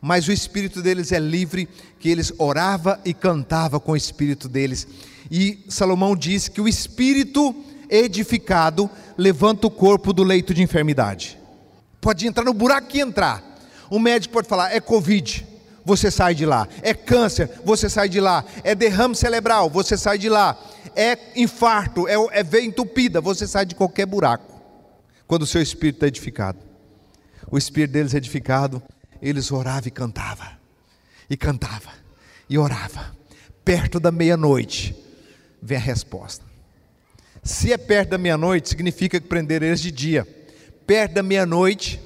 [0.00, 4.88] mas o espírito deles é livre, que eles orava e cantava com o espírito deles.
[5.30, 7.54] E Salomão diz que o espírito
[7.90, 11.38] edificado levanta o corpo do leito de enfermidade.
[12.00, 13.42] Pode entrar no buraco que entrar.
[13.90, 15.46] O médico pode falar, é Covid.
[15.84, 16.68] você sai de lá.
[16.82, 18.44] É câncer, você sai de lá.
[18.62, 20.58] É derrame cerebral, você sai de lá.
[20.94, 24.60] É infarto, é, é veia entupida, você sai de qualquer buraco.
[25.26, 26.58] Quando o seu espírito é edificado.
[27.50, 28.82] O espírito deles é edificado,
[29.20, 30.48] eles oravam e cantavam.
[31.28, 31.90] E cantava.
[32.48, 33.14] E orava.
[33.64, 34.96] Perto da meia-noite,
[35.62, 36.49] vem a resposta.
[37.42, 40.26] Se é perto da meia-noite, significa que prender eles de dia.
[40.86, 42.00] Perto da meia-noite,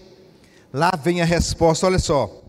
[0.73, 1.87] lá vem a resposta.
[1.87, 2.42] Olha só.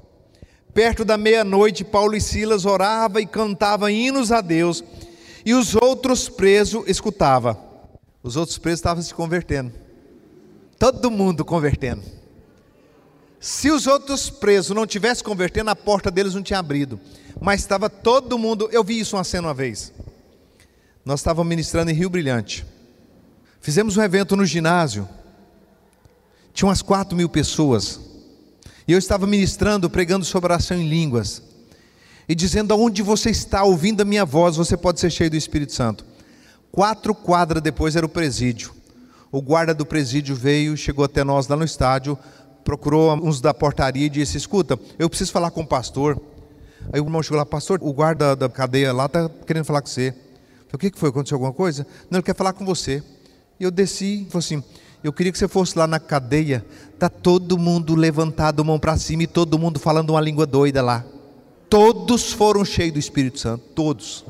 [0.73, 4.83] Perto da meia-noite, Paulo e Silas orava e cantava hinos a Deus,
[5.45, 7.57] e os outros presos escutavam.
[8.21, 9.71] Os outros presos estavam se convertendo.
[10.77, 12.03] Todo mundo convertendo.
[13.39, 16.99] Se os outros presos não tivessem convertendo, a porta deles não tinha abrido.
[17.39, 18.67] Mas estava todo mundo.
[18.71, 19.93] Eu vi isso uma cena uma vez.
[21.05, 22.65] Nós estávamos ministrando em Rio Brilhante.
[23.65, 25.09] Fizemos um evento no ginásio.
[26.53, 27.99] Tinha umas quatro mil pessoas.
[28.87, 31.41] E eu estava ministrando, pregando sobre oração em línguas.
[32.29, 35.73] E dizendo: aonde você está ouvindo a minha voz, você pode ser cheio do Espírito
[35.73, 36.05] Santo.
[36.71, 38.71] Quatro quadras depois era o presídio.
[39.31, 42.15] O guarda do presídio veio, chegou até nós lá no estádio,
[42.63, 46.21] procurou uns da portaria e disse: Escuta, eu preciso falar com o pastor.
[46.93, 49.87] Aí o irmão chegou lá, pastor, o guarda da cadeia lá está querendo falar com
[49.87, 50.09] você.
[50.09, 51.09] Eu falei, o que foi?
[51.09, 51.87] Aconteceu alguma coisa?
[52.11, 53.01] Não, ele quer falar com você.
[53.59, 54.63] E eu desci e falei assim:
[55.03, 56.65] eu queria que você fosse lá na cadeia,
[56.97, 61.05] tá todo mundo levantado, mão para cima e todo mundo falando uma língua doida lá.
[61.69, 64.25] Todos foram cheios do Espírito Santo, todos.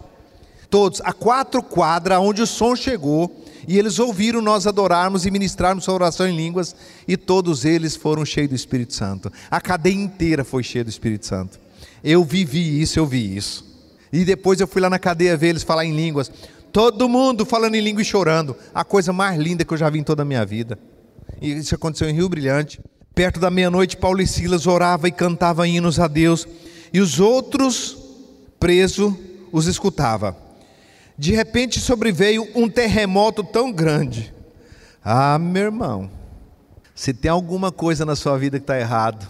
[0.70, 5.88] Todos, a quatro quadras onde o som chegou, e eles ouviram nós adorarmos e ministrarmos
[5.88, 6.76] a oração em línguas,
[7.08, 9.32] e todos eles foram cheios do Espírito Santo.
[9.50, 11.58] A cadeia inteira foi cheia do Espírito Santo.
[12.04, 13.64] Eu vivi isso, eu vi isso.
[14.12, 16.32] E depois eu fui lá na cadeia ver eles falar em línguas.
[16.76, 18.54] Todo mundo falando em língua e chorando.
[18.74, 20.78] A coisa mais linda que eu já vi em toda a minha vida.
[21.42, 22.82] E isso aconteceu em Rio Brilhante.
[23.14, 26.46] Perto da meia-noite, Paulo e Silas orava e cantava hinos a Deus.
[26.92, 27.98] E os outros
[28.60, 29.14] presos
[29.54, 30.36] os escutava.
[31.18, 34.34] De repente sobreveio um terremoto tão grande.
[35.02, 36.12] Ah, meu irmão,
[36.94, 39.26] se tem alguma coisa na sua vida que está errado,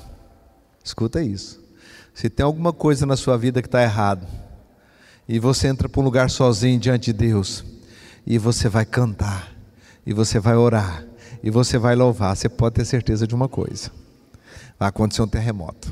[0.83, 1.63] escuta isso.
[2.11, 4.25] Se tem alguma coisa na sua vida que está errado,
[5.27, 7.63] e você entra para um lugar sozinho diante de Deus,
[8.25, 9.53] e você vai cantar,
[10.05, 11.05] e você vai orar,
[11.43, 13.91] e você vai louvar, você pode ter certeza de uma coisa:
[14.79, 15.91] vai acontecer um terremoto.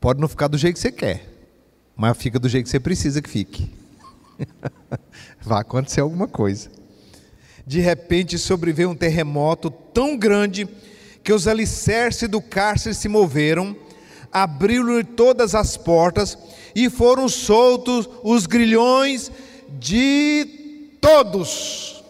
[0.00, 1.26] Pode não ficar do jeito que você quer,
[1.96, 3.70] mas fica do jeito que você precisa que fique.
[5.42, 6.70] vai acontecer alguma coisa.
[7.66, 10.68] De repente sobreveio um terremoto tão grande
[11.22, 13.76] que os alicerces do cárcere se moveram,
[14.32, 16.36] abriram todas as portas
[16.74, 19.30] e foram soltos os grilhões
[19.78, 22.04] de todos.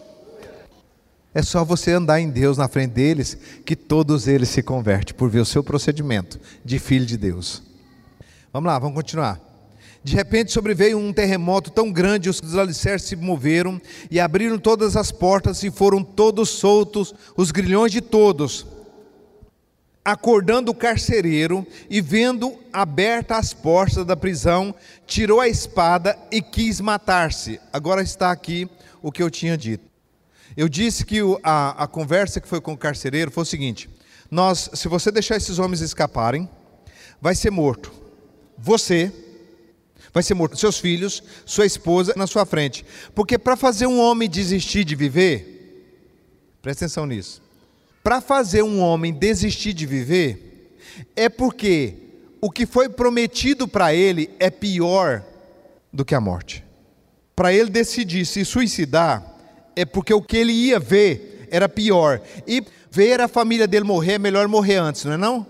[1.33, 5.29] É só você andar em Deus na frente deles, que todos eles se convertem por
[5.29, 7.61] ver o seu procedimento de filho de Deus.
[8.51, 9.39] Vamos lá, vamos continuar.
[10.03, 15.11] De repente sobreveio um terremoto tão grande, os alicerces se moveram e abriram todas as
[15.11, 18.65] portas e foram todos soltos, os grilhões de todos
[20.11, 24.73] acordando o carcereiro e vendo abertas as portas da prisão,
[25.05, 27.59] tirou a espada e quis matar-se.
[27.71, 28.69] Agora está aqui
[29.01, 29.83] o que eu tinha dito.
[30.55, 33.89] Eu disse que a, a conversa que foi com o carcereiro foi o seguinte:
[34.29, 36.49] nós, se você deixar esses homens escaparem,
[37.21, 37.91] vai ser morto.
[38.57, 39.11] Você
[40.13, 42.85] vai ser morto, seus filhos, sua esposa na sua frente.
[43.13, 47.48] Porque para fazer um homem desistir de viver, presta atenção nisso
[48.03, 50.77] para fazer um homem desistir de viver,
[51.15, 51.95] é porque
[52.41, 55.23] o que foi prometido para ele é pior
[55.91, 56.63] do que a morte.
[57.35, 59.25] Para ele decidir se suicidar,
[59.75, 62.21] é porque o que ele ia ver era pior.
[62.47, 65.45] E ver a família dele morrer é melhor morrer antes, não é não?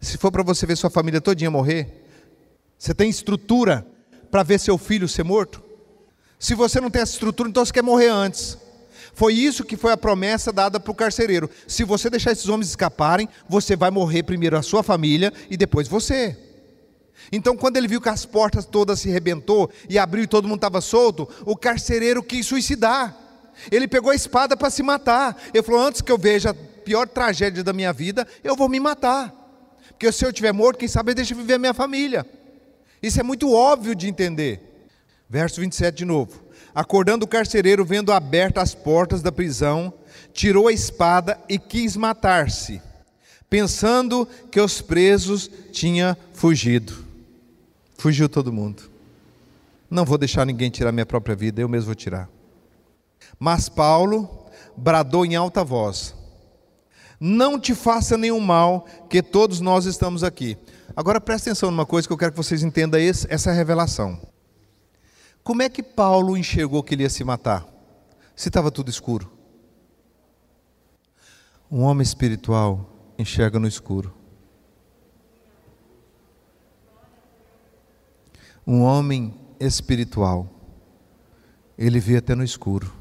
[0.00, 2.04] Se for para você ver sua família todinha morrer,
[2.78, 3.86] você tem estrutura
[4.30, 5.62] para ver seu filho ser morto?
[6.38, 8.56] Se você não tem essa estrutura, então você quer morrer antes.
[9.20, 11.50] Foi isso que foi a promessa dada para o carcereiro.
[11.66, 15.86] Se você deixar esses homens escaparem, você vai morrer primeiro a sua família e depois
[15.86, 16.38] você.
[17.30, 20.56] Então, quando ele viu que as portas todas se rebentou e abriu e todo mundo
[20.56, 23.14] estava solto, o carcereiro quis suicidar.
[23.70, 25.36] Ele pegou a espada para se matar.
[25.52, 28.80] Ele falou: Antes que eu veja a pior tragédia da minha vida, eu vou me
[28.80, 29.34] matar.
[29.90, 32.24] Porque se eu estiver morto, quem sabe deixa viver a minha família.
[33.02, 34.62] Isso é muito óbvio de entender.
[35.28, 36.49] Verso 27 de novo.
[36.74, 39.92] Acordando o carcereiro, vendo abertas as portas da prisão,
[40.32, 42.80] tirou a espada e quis matar-se,
[43.48, 47.04] pensando que os presos tinham fugido.
[47.98, 48.90] Fugiu todo mundo.
[49.90, 52.28] Não vou deixar ninguém tirar minha própria vida, eu mesmo vou tirar.
[53.38, 54.46] Mas Paulo
[54.76, 56.14] bradou em alta voz:
[57.18, 60.56] Não te faça nenhum mal, que todos nós estamos aqui.
[60.94, 64.20] Agora presta atenção numa coisa que eu quero que vocês entendam essa revelação.
[65.42, 67.66] Como é que Paulo enxergou que ele ia se matar?
[68.36, 69.30] Se estava tudo escuro.
[71.70, 74.14] Um homem espiritual enxerga no escuro.
[78.66, 80.48] Um homem espiritual,
[81.76, 82.92] ele vê até no escuro.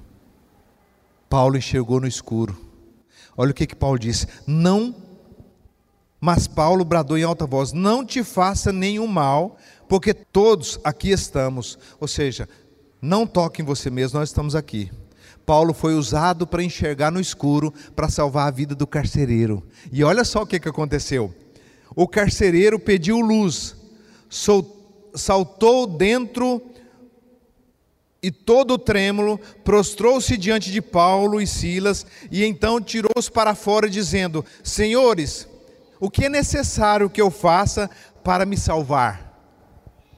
[1.29, 2.59] Paulo enxergou no escuro.
[3.37, 4.95] Olha o que, que Paulo disse: Não,
[6.19, 9.57] mas Paulo bradou em alta voz: Não te faça nenhum mal,
[9.89, 11.77] porque todos aqui estamos.
[11.99, 12.47] Ou seja,
[13.01, 14.91] não toque em você mesmo, nós estamos aqui.
[15.45, 19.63] Paulo foi usado para enxergar no escuro para salvar a vida do carcereiro.
[19.91, 21.33] E olha só o que, que aconteceu:
[21.95, 23.75] o carcereiro pediu luz,
[25.15, 26.61] saltou dentro
[28.21, 34.45] e todo trêmulo, prostrou-se diante de Paulo e Silas, e então tirou-os para fora, dizendo:
[34.63, 35.47] Senhores,
[35.99, 37.89] o que é necessário que eu faça
[38.23, 39.28] para me salvar?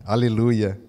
[0.06, 0.80] Aleluia.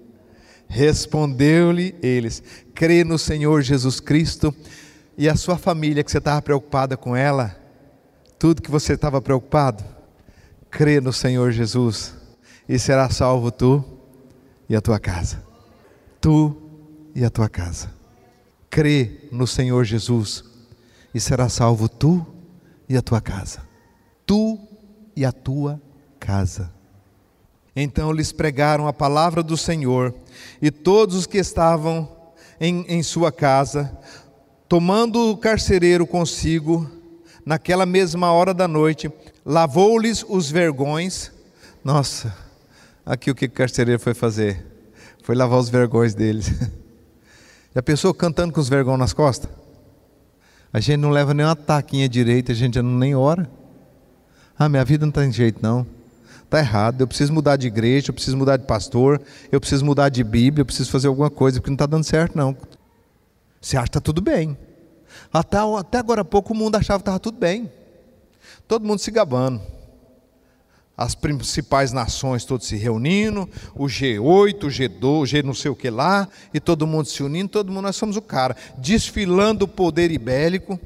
[0.68, 2.42] Respondeu-lhe eles:
[2.74, 4.54] Crê no Senhor Jesus Cristo,
[5.16, 7.56] e a sua família, que você estava preocupada com ela,
[8.38, 9.84] tudo que você estava preocupado,
[10.70, 12.14] crê no Senhor Jesus,
[12.68, 13.84] e será salvo tu
[14.68, 15.42] e a tua casa.
[16.20, 16.56] Tu
[17.14, 17.90] e a tua casa.
[18.70, 20.44] Crê no Senhor Jesus
[21.14, 22.26] e será salvo tu
[22.88, 23.60] e a tua casa.
[24.24, 24.58] Tu
[25.14, 25.80] e a tua
[26.18, 26.72] casa.
[27.74, 30.14] Então lhes pregaram a palavra do Senhor,
[30.60, 32.08] e todos os que estavam
[32.60, 33.96] em, em sua casa,
[34.68, 36.88] tomando o carcereiro consigo,
[37.44, 39.10] naquela mesma hora da noite,
[39.44, 41.32] lavou-lhes os vergões.
[41.82, 42.34] Nossa,
[43.04, 44.64] aqui o que o carcereiro foi fazer?
[45.22, 46.52] Foi lavar os vergões deles.
[47.74, 49.50] Já pensou cantando com os vergões nas costas?
[50.72, 53.50] A gente não leva nem uma taquinha direita, a gente já não nem ora.
[54.58, 55.86] Ah, minha vida não tem jeito não.
[56.52, 60.10] Está errado, eu preciso mudar de igreja, eu preciso mudar de pastor, eu preciso mudar
[60.10, 62.54] de Bíblia, eu preciso fazer alguma coisa, porque não está dando certo não.
[63.58, 64.54] Você acha que está tudo bem.
[65.32, 67.72] Até, até agora há pouco o mundo achava que estava tudo bem.
[68.68, 69.62] Todo mundo se gabando
[70.94, 75.74] as principais nações todos se reunindo, o G8, o G2, o G não sei o
[75.74, 79.68] que lá, e todo mundo se unindo, todo mundo, nós somos o cara, desfilando o
[79.68, 80.78] poder ibélico,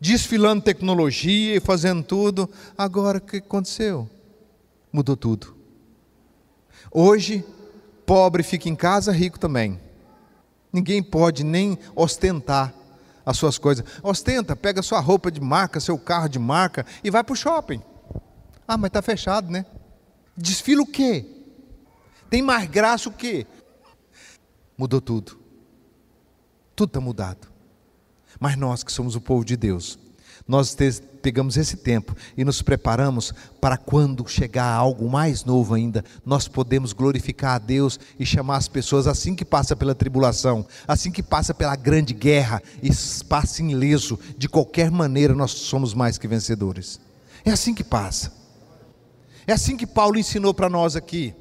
[0.00, 2.50] desfilando tecnologia e fazendo tudo.
[2.76, 4.10] Agora o que aconteceu?
[4.94, 5.56] Mudou tudo.
[6.88, 7.44] Hoje,
[8.06, 9.80] pobre fica em casa, rico também.
[10.72, 12.72] Ninguém pode nem ostentar
[13.26, 13.84] as suas coisas.
[14.04, 17.82] Ostenta, pega sua roupa de marca, seu carro de marca e vai para o shopping.
[18.68, 19.66] Ah, mas está fechado, né?
[20.36, 21.26] Desfila o quê?
[22.30, 23.48] Tem mais graça o quê?
[24.78, 25.36] Mudou tudo.
[26.76, 27.48] Tudo está mudado.
[28.38, 29.98] Mas nós que somos o povo de Deus,
[30.46, 30.76] nós
[31.22, 36.92] pegamos esse tempo e nos preparamos para quando chegar algo mais novo ainda, nós podemos
[36.92, 41.54] glorificar a Deus e chamar as pessoas assim que passa pela tribulação, assim que passa
[41.54, 42.90] pela grande guerra e
[43.26, 47.00] passa ileso, de qualquer maneira nós somos mais que vencedores.
[47.42, 48.30] É assim que passa.
[49.46, 51.34] É assim que Paulo ensinou para nós aqui.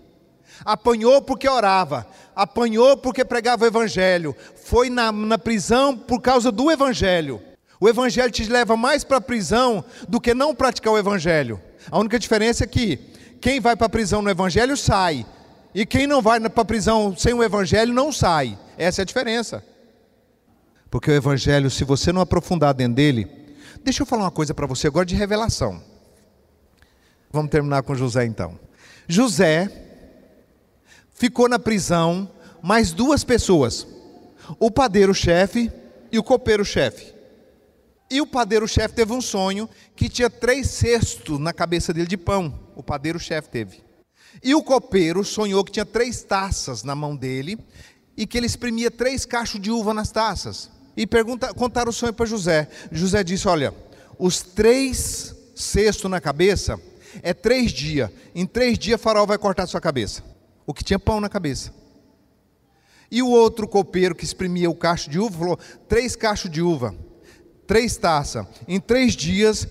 [0.64, 6.72] Apanhou porque orava, apanhou porque pregava o Evangelho, foi na, na prisão por causa do
[6.72, 7.41] Evangelho.
[7.84, 11.62] O Evangelho te leva mais para a prisão do que não praticar o Evangelho.
[11.92, 12.96] A única diferença é que
[13.42, 15.26] quem vai para a prisão no Evangelho sai,
[15.76, 18.58] e quem não vai para a prisão sem o Evangelho não sai.
[18.78, 19.62] Essa é a diferença.
[20.90, 23.30] Porque o Evangelho, se você não aprofundar dentro dele,
[23.84, 25.84] deixa eu falar uma coisa para você agora de revelação.
[27.30, 28.58] Vamos terminar com José então.
[29.10, 29.70] José
[31.14, 32.32] ficou na prisão
[32.62, 33.86] mais duas pessoas:
[34.58, 35.70] o padeiro-chefe
[36.14, 37.12] e o copeiro-chefe.
[38.14, 42.53] E o padeiro-chefe teve um sonho que tinha três cestos na cabeça dele de pão.
[42.76, 43.82] O padeiro-chefe teve.
[44.43, 47.57] E o copeiro sonhou que tinha três taças na mão dele
[48.16, 50.70] e que ele exprimia três cachos de uva nas taças.
[50.95, 52.70] E pergunta, contaram o sonho para José.
[52.91, 53.74] José disse: Olha,
[54.20, 56.80] os três cestos na cabeça
[57.24, 58.11] é três dias.
[58.36, 60.24] Em três dias, Faraó vai cortar sua cabeça.
[60.68, 61.74] O que tinha pão na cabeça.
[63.09, 66.93] E o outro copeiro que exprimia o cacho de uva falou: três cachos de uva,
[67.68, 68.45] três taças.
[68.68, 69.68] Em três dias,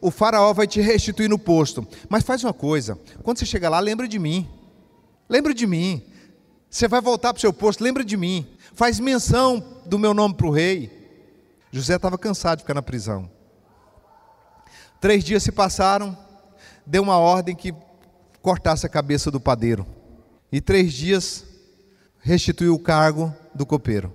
[0.00, 1.86] o Faraó vai te restituir no posto.
[2.08, 4.48] Mas faz uma coisa: quando você chegar lá, lembra de mim.
[5.28, 6.02] Lembra de mim.
[6.68, 8.46] Você vai voltar para o seu posto, lembra de mim.
[8.74, 10.90] Faz menção do meu nome para o rei.
[11.70, 13.30] José estava cansado de ficar na prisão.
[15.00, 16.16] Três dias se passaram,
[16.84, 17.74] deu uma ordem que
[18.42, 19.86] cortasse a cabeça do padeiro.
[20.50, 21.44] E três dias
[22.20, 24.12] restituiu o cargo do copeiro.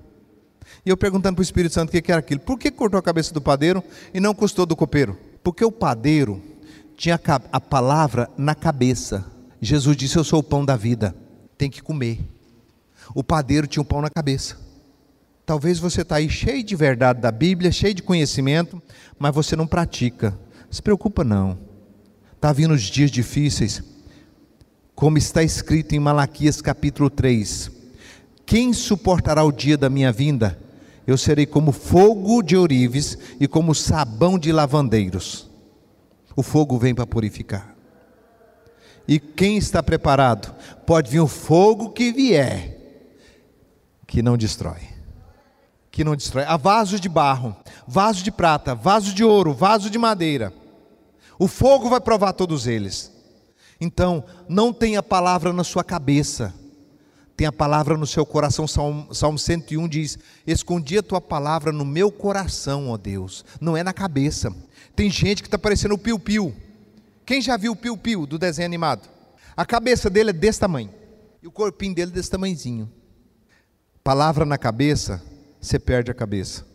[0.90, 2.40] E eu perguntando para o Espírito Santo o que era aquilo.
[2.40, 5.16] Por que cortou a cabeça do padeiro e não custou do copeiro?
[5.44, 6.42] Porque o padeiro
[6.98, 7.22] tinha
[7.52, 9.24] a palavra na cabeça.
[9.62, 11.16] Jesus disse: Eu sou o pão da vida,
[11.56, 12.20] tem que comer.
[13.14, 14.58] O padeiro tinha o pão na cabeça.
[15.46, 18.82] Talvez você está aí cheio de verdade da Bíblia, cheio de conhecimento,
[19.20, 20.36] mas você não pratica.
[20.72, 21.56] Se preocupa não.
[22.34, 23.84] Está vindo os dias difíceis,
[24.96, 27.70] como está escrito em Malaquias capítulo 3.
[28.44, 30.68] Quem suportará o dia da minha vinda?
[31.10, 35.50] Eu serei como fogo de ourives e como sabão de lavandeiros.
[36.36, 37.76] O fogo vem para purificar.
[39.08, 40.54] E quem está preparado?
[40.86, 42.78] Pode vir o fogo que vier,
[44.06, 44.82] que não destrói.
[45.90, 46.44] Que não destrói.
[46.44, 47.58] Há vasos de barro,
[47.88, 50.54] vaso de prata, vaso de ouro, vaso de madeira.
[51.40, 53.12] O fogo vai provar todos eles.
[53.82, 56.54] Então, não tenha palavra na sua cabeça,
[57.40, 58.68] tem a palavra no seu coração.
[58.68, 63.82] Salmo, Salmo 101 diz: Escondi a tua palavra no meu coração, ó Deus, não é
[63.82, 64.54] na cabeça.
[64.94, 66.54] Tem gente que está parecendo o piu-piu.
[67.26, 69.08] Quem já viu o piu-piu do desenho animado?
[69.56, 70.90] A cabeça dele é desse tamanho
[71.42, 72.92] e o corpinho dele é desse tamanhozinho.
[74.04, 75.24] Palavra na cabeça,
[75.62, 76.66] você perde a cabeça.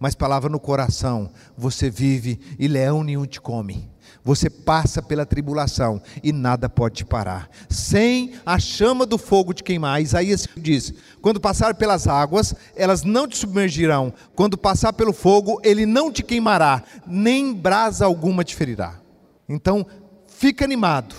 [0.00, 3.88] Mas palavra no coração, você vive e leão nenhum te come.
[4.28, 7.48] Você passa pela tribulação e nada pode te parar.
[7.66, 10.02] Sem a chama do fogo te queimar.
[10.02, 14.12] Isaías diz: quando passar pelas águas, elas não te submergirão.
[14.34, 19.00] Quando passar pelo fogo, ele não te queimará, nem brasa alguma te ferirá.
[19.48, 19.86] Então,
[20.26, 21.14] fica animado.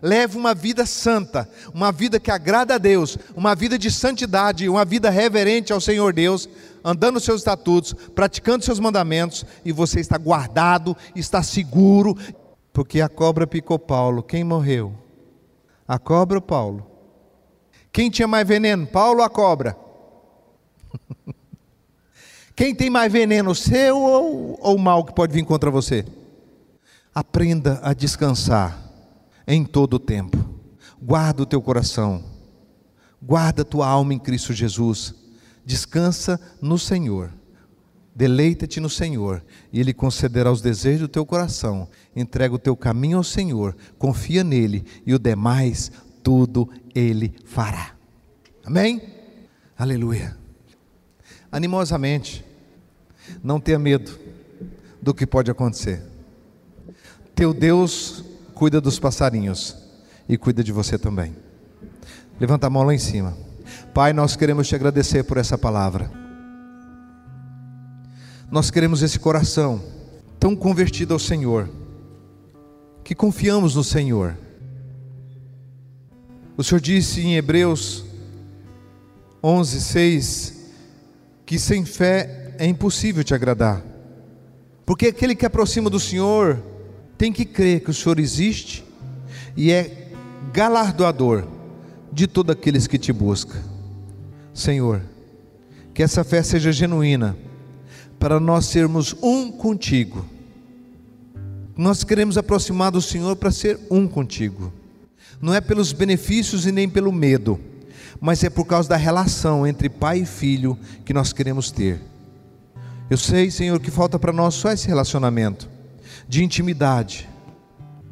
[0.00, 4.84] Leve uma vida santa, uma vida que agrada a Deus, uma vida de santidade, uma
[4.84, 6.48] vida reverente ao Senhor Deus,
[6.84, 12.16] andando os seus estatutos, praticando seus mandamentos, e você está guardado, está seguro,
[12.72, 14.22] porque a cobra picou Paulo.
[14.22, 14.94] Quem morreu?
[15.86, 16.86] A cobra ou Paulo?
[17.92, 19.76] Quem tinha mais veneno, Paulo ou a cobra?
[22.56, 26.04] Quem tem mais veneno, seu ou, ou o mal que pode vir contra você?
[27.14, 28.78] Aprenda a descansar
[29.46, 30.38] em todo o tempo.
[31.00, 32.22] Guarda o teu coração.
[33.20, 35.14] Guarda a tua alma em Cristo Jesus.
[35.64, 37.30] Descansa no Senhor.
[38.14, 39.42] Deleita-te no Senhor,
[39.72, 41.88] e Ele concederá os desejos do teu coração.
[42.14, 45.90] Entrega o teu caminho ao Senhor, confia nele, e o demais,
[46.22, 47.94] tudo Ele fará.
[48.64, 49.02] Amém?
[49.78, 50.36] Aleluia.
[51.50, 52.44] Animosamente,
[53.42, 54.18] não tenha medo
[55.00, 56.02] do que pode acontecer.
[57.34, 59.76] Teu Deus cuida dos passarinhos
[60.28, 61.34] e cuida de você também.
[62.38, 63.36] Levanta a mão lá em cima.
[63.94, 66.21] Pai, nós queremos te agradecer por essa palavra.
[68.52, 69.82] Nós queremos esse coração
[70.38, 71.70] tão convertido ao Senhor,
[73.02, 74.36] que confiamos no Senhor.
[76.54, 78.04] O Senhor disse em Hebreus
[79.42, 80.70] 11, 6,
[81.46, 83.82] que sem fé é impossível te agradar,
[84.84, 86.62] porque aquele que aproxima do Senhor
[87.16, 88.84] tem que crer que o Senhor existe
[89.56, 90.12] e é
[90.52, 91.48] galardoador
[92.12, 93.62] de todos aqueles que te buscam.
[94.52, 95.00] Senhor,
[95.94, 97.34] que essa fé seja genuína
[98.22, 100.24] para nós sermos um contigo.
[101.76, 104.72] Nós queremos aproximar do Senhor para ser um contigo.
[105.40, 107.58] Não é pelos benefícios e nem pelo medo,
[108.20, 112.00] mas é por causa da relação entre pai e filho que nós queremos ter.
[113.10, 115.68] Eu sei, Senhor, que falta para nós só esse relacionamento
[116.28, 117.28] de intimidade,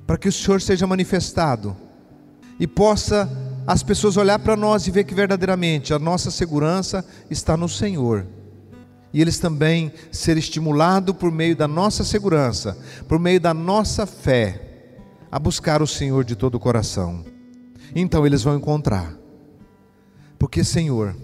[0.08, 1.76] para que o Senhor seja manifestado
[2.58, 3.30] e possa
[3.64, 8.26] as pessoas olhar para nós e ver que verdadeiramente a nossa segurança está no Senhor
[9.12, 14.68] e eles também ser estimulados por meio da nossa segurança, por meio da nossa fé,
[15.30, 17.24] a buscar o Senhor de todo o coração.
[17.94, 19.16] Então eles vão encontrar.
[20.38, 21.16] Porque, Senhor,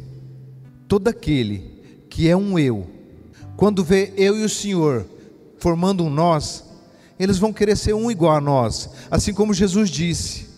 [0.88, 2.86] todo aquele que é um eu,
[3.56, 5.06] quando vê eu e o Senhor
[5.58, 6.64] formando um nós,
[7.18, 10.48] eles vão querer ser um igual a nós, assim como Jesus disse: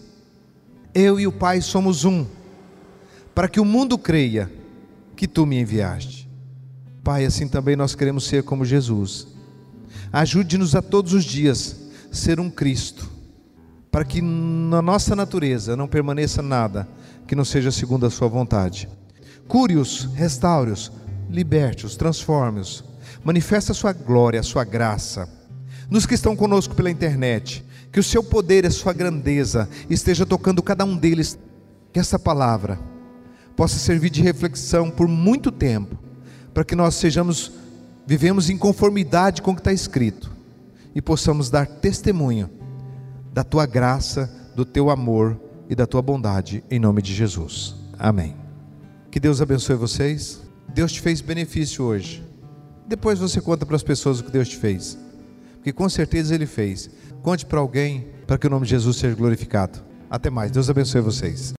[0.95, 2.27] Eu e o Pai somos um,
[3.35, 4.51] para que o mundo creia
[5.15, 6.18] que tu me enviaste.
[7.09, 9.29] Pai, assim também nós queremos ser como Jesus.
[10.13, 11.75] Ajude-nos a todos os dias
[12.13, 13.09] ser um Cristo,
[13.91, 16.87] para que na nossa natureza não permaneça nada
[17.27, 18.91] que não seja segundo a Sua vontade.
[19.49, 20.93] Cure-os, restaure-os,
[21.31, 22.85] liberte-os, transforme-os,
[23.25, 25.27] manifesta a Sua glória, a Sua graça.
[25.89, 30.27] Nos que estão conosco pela internet, que o Seu poder e a Sua grandeza esteja
[30.27, 31.39] tocando cada um deles,
[31.91, 32.79] que essa palavra
[33.57, 36.07] possa servir de reflexão por muito tempo
[36.59, 37.53] para que nós sejamos,
[38.05, 40.29] vivemos em conformidade com o que está escrito
[40.93, 42.51] e possamos dar testemunho
[43.33, 45.41] da tua graça, do teu amor
[45.71, 47.77] e da tua bondade, em nome de Jesus.
[47.97, 48.35] Amém.
[49.09, 50.41] Que Deus abençoe vocês.
[50.75, 52.27] Deus te fez benefício hoje.
[52.89, 54.99] Depois você conta para as pessoas o que Deus te fez.
[55.59, 56.91] porque com certeza ele fez.
[57.23, 59.79] Conte para alguém para que o nome de Jesus seja glorificado.
[60.11, 60.51] Até mais.
[60.51, 61.58] Deus abençoe vocês.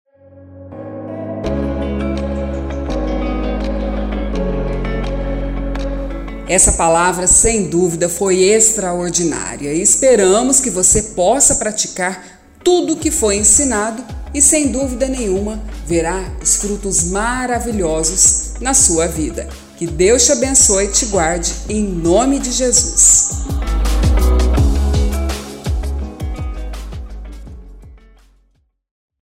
[6.49, 13.11] Essa palavra, sem dúvida, foi extraordinária e esperamos que você possa praticar tudo o que
[13.11, 19.47] foi ensinado e, sem dúvida nenhuma, verá os frutos maravilhosos na sua vida.
[19.77, 23.29] Que Deus te abençoe e te guarde em nome de Jesus.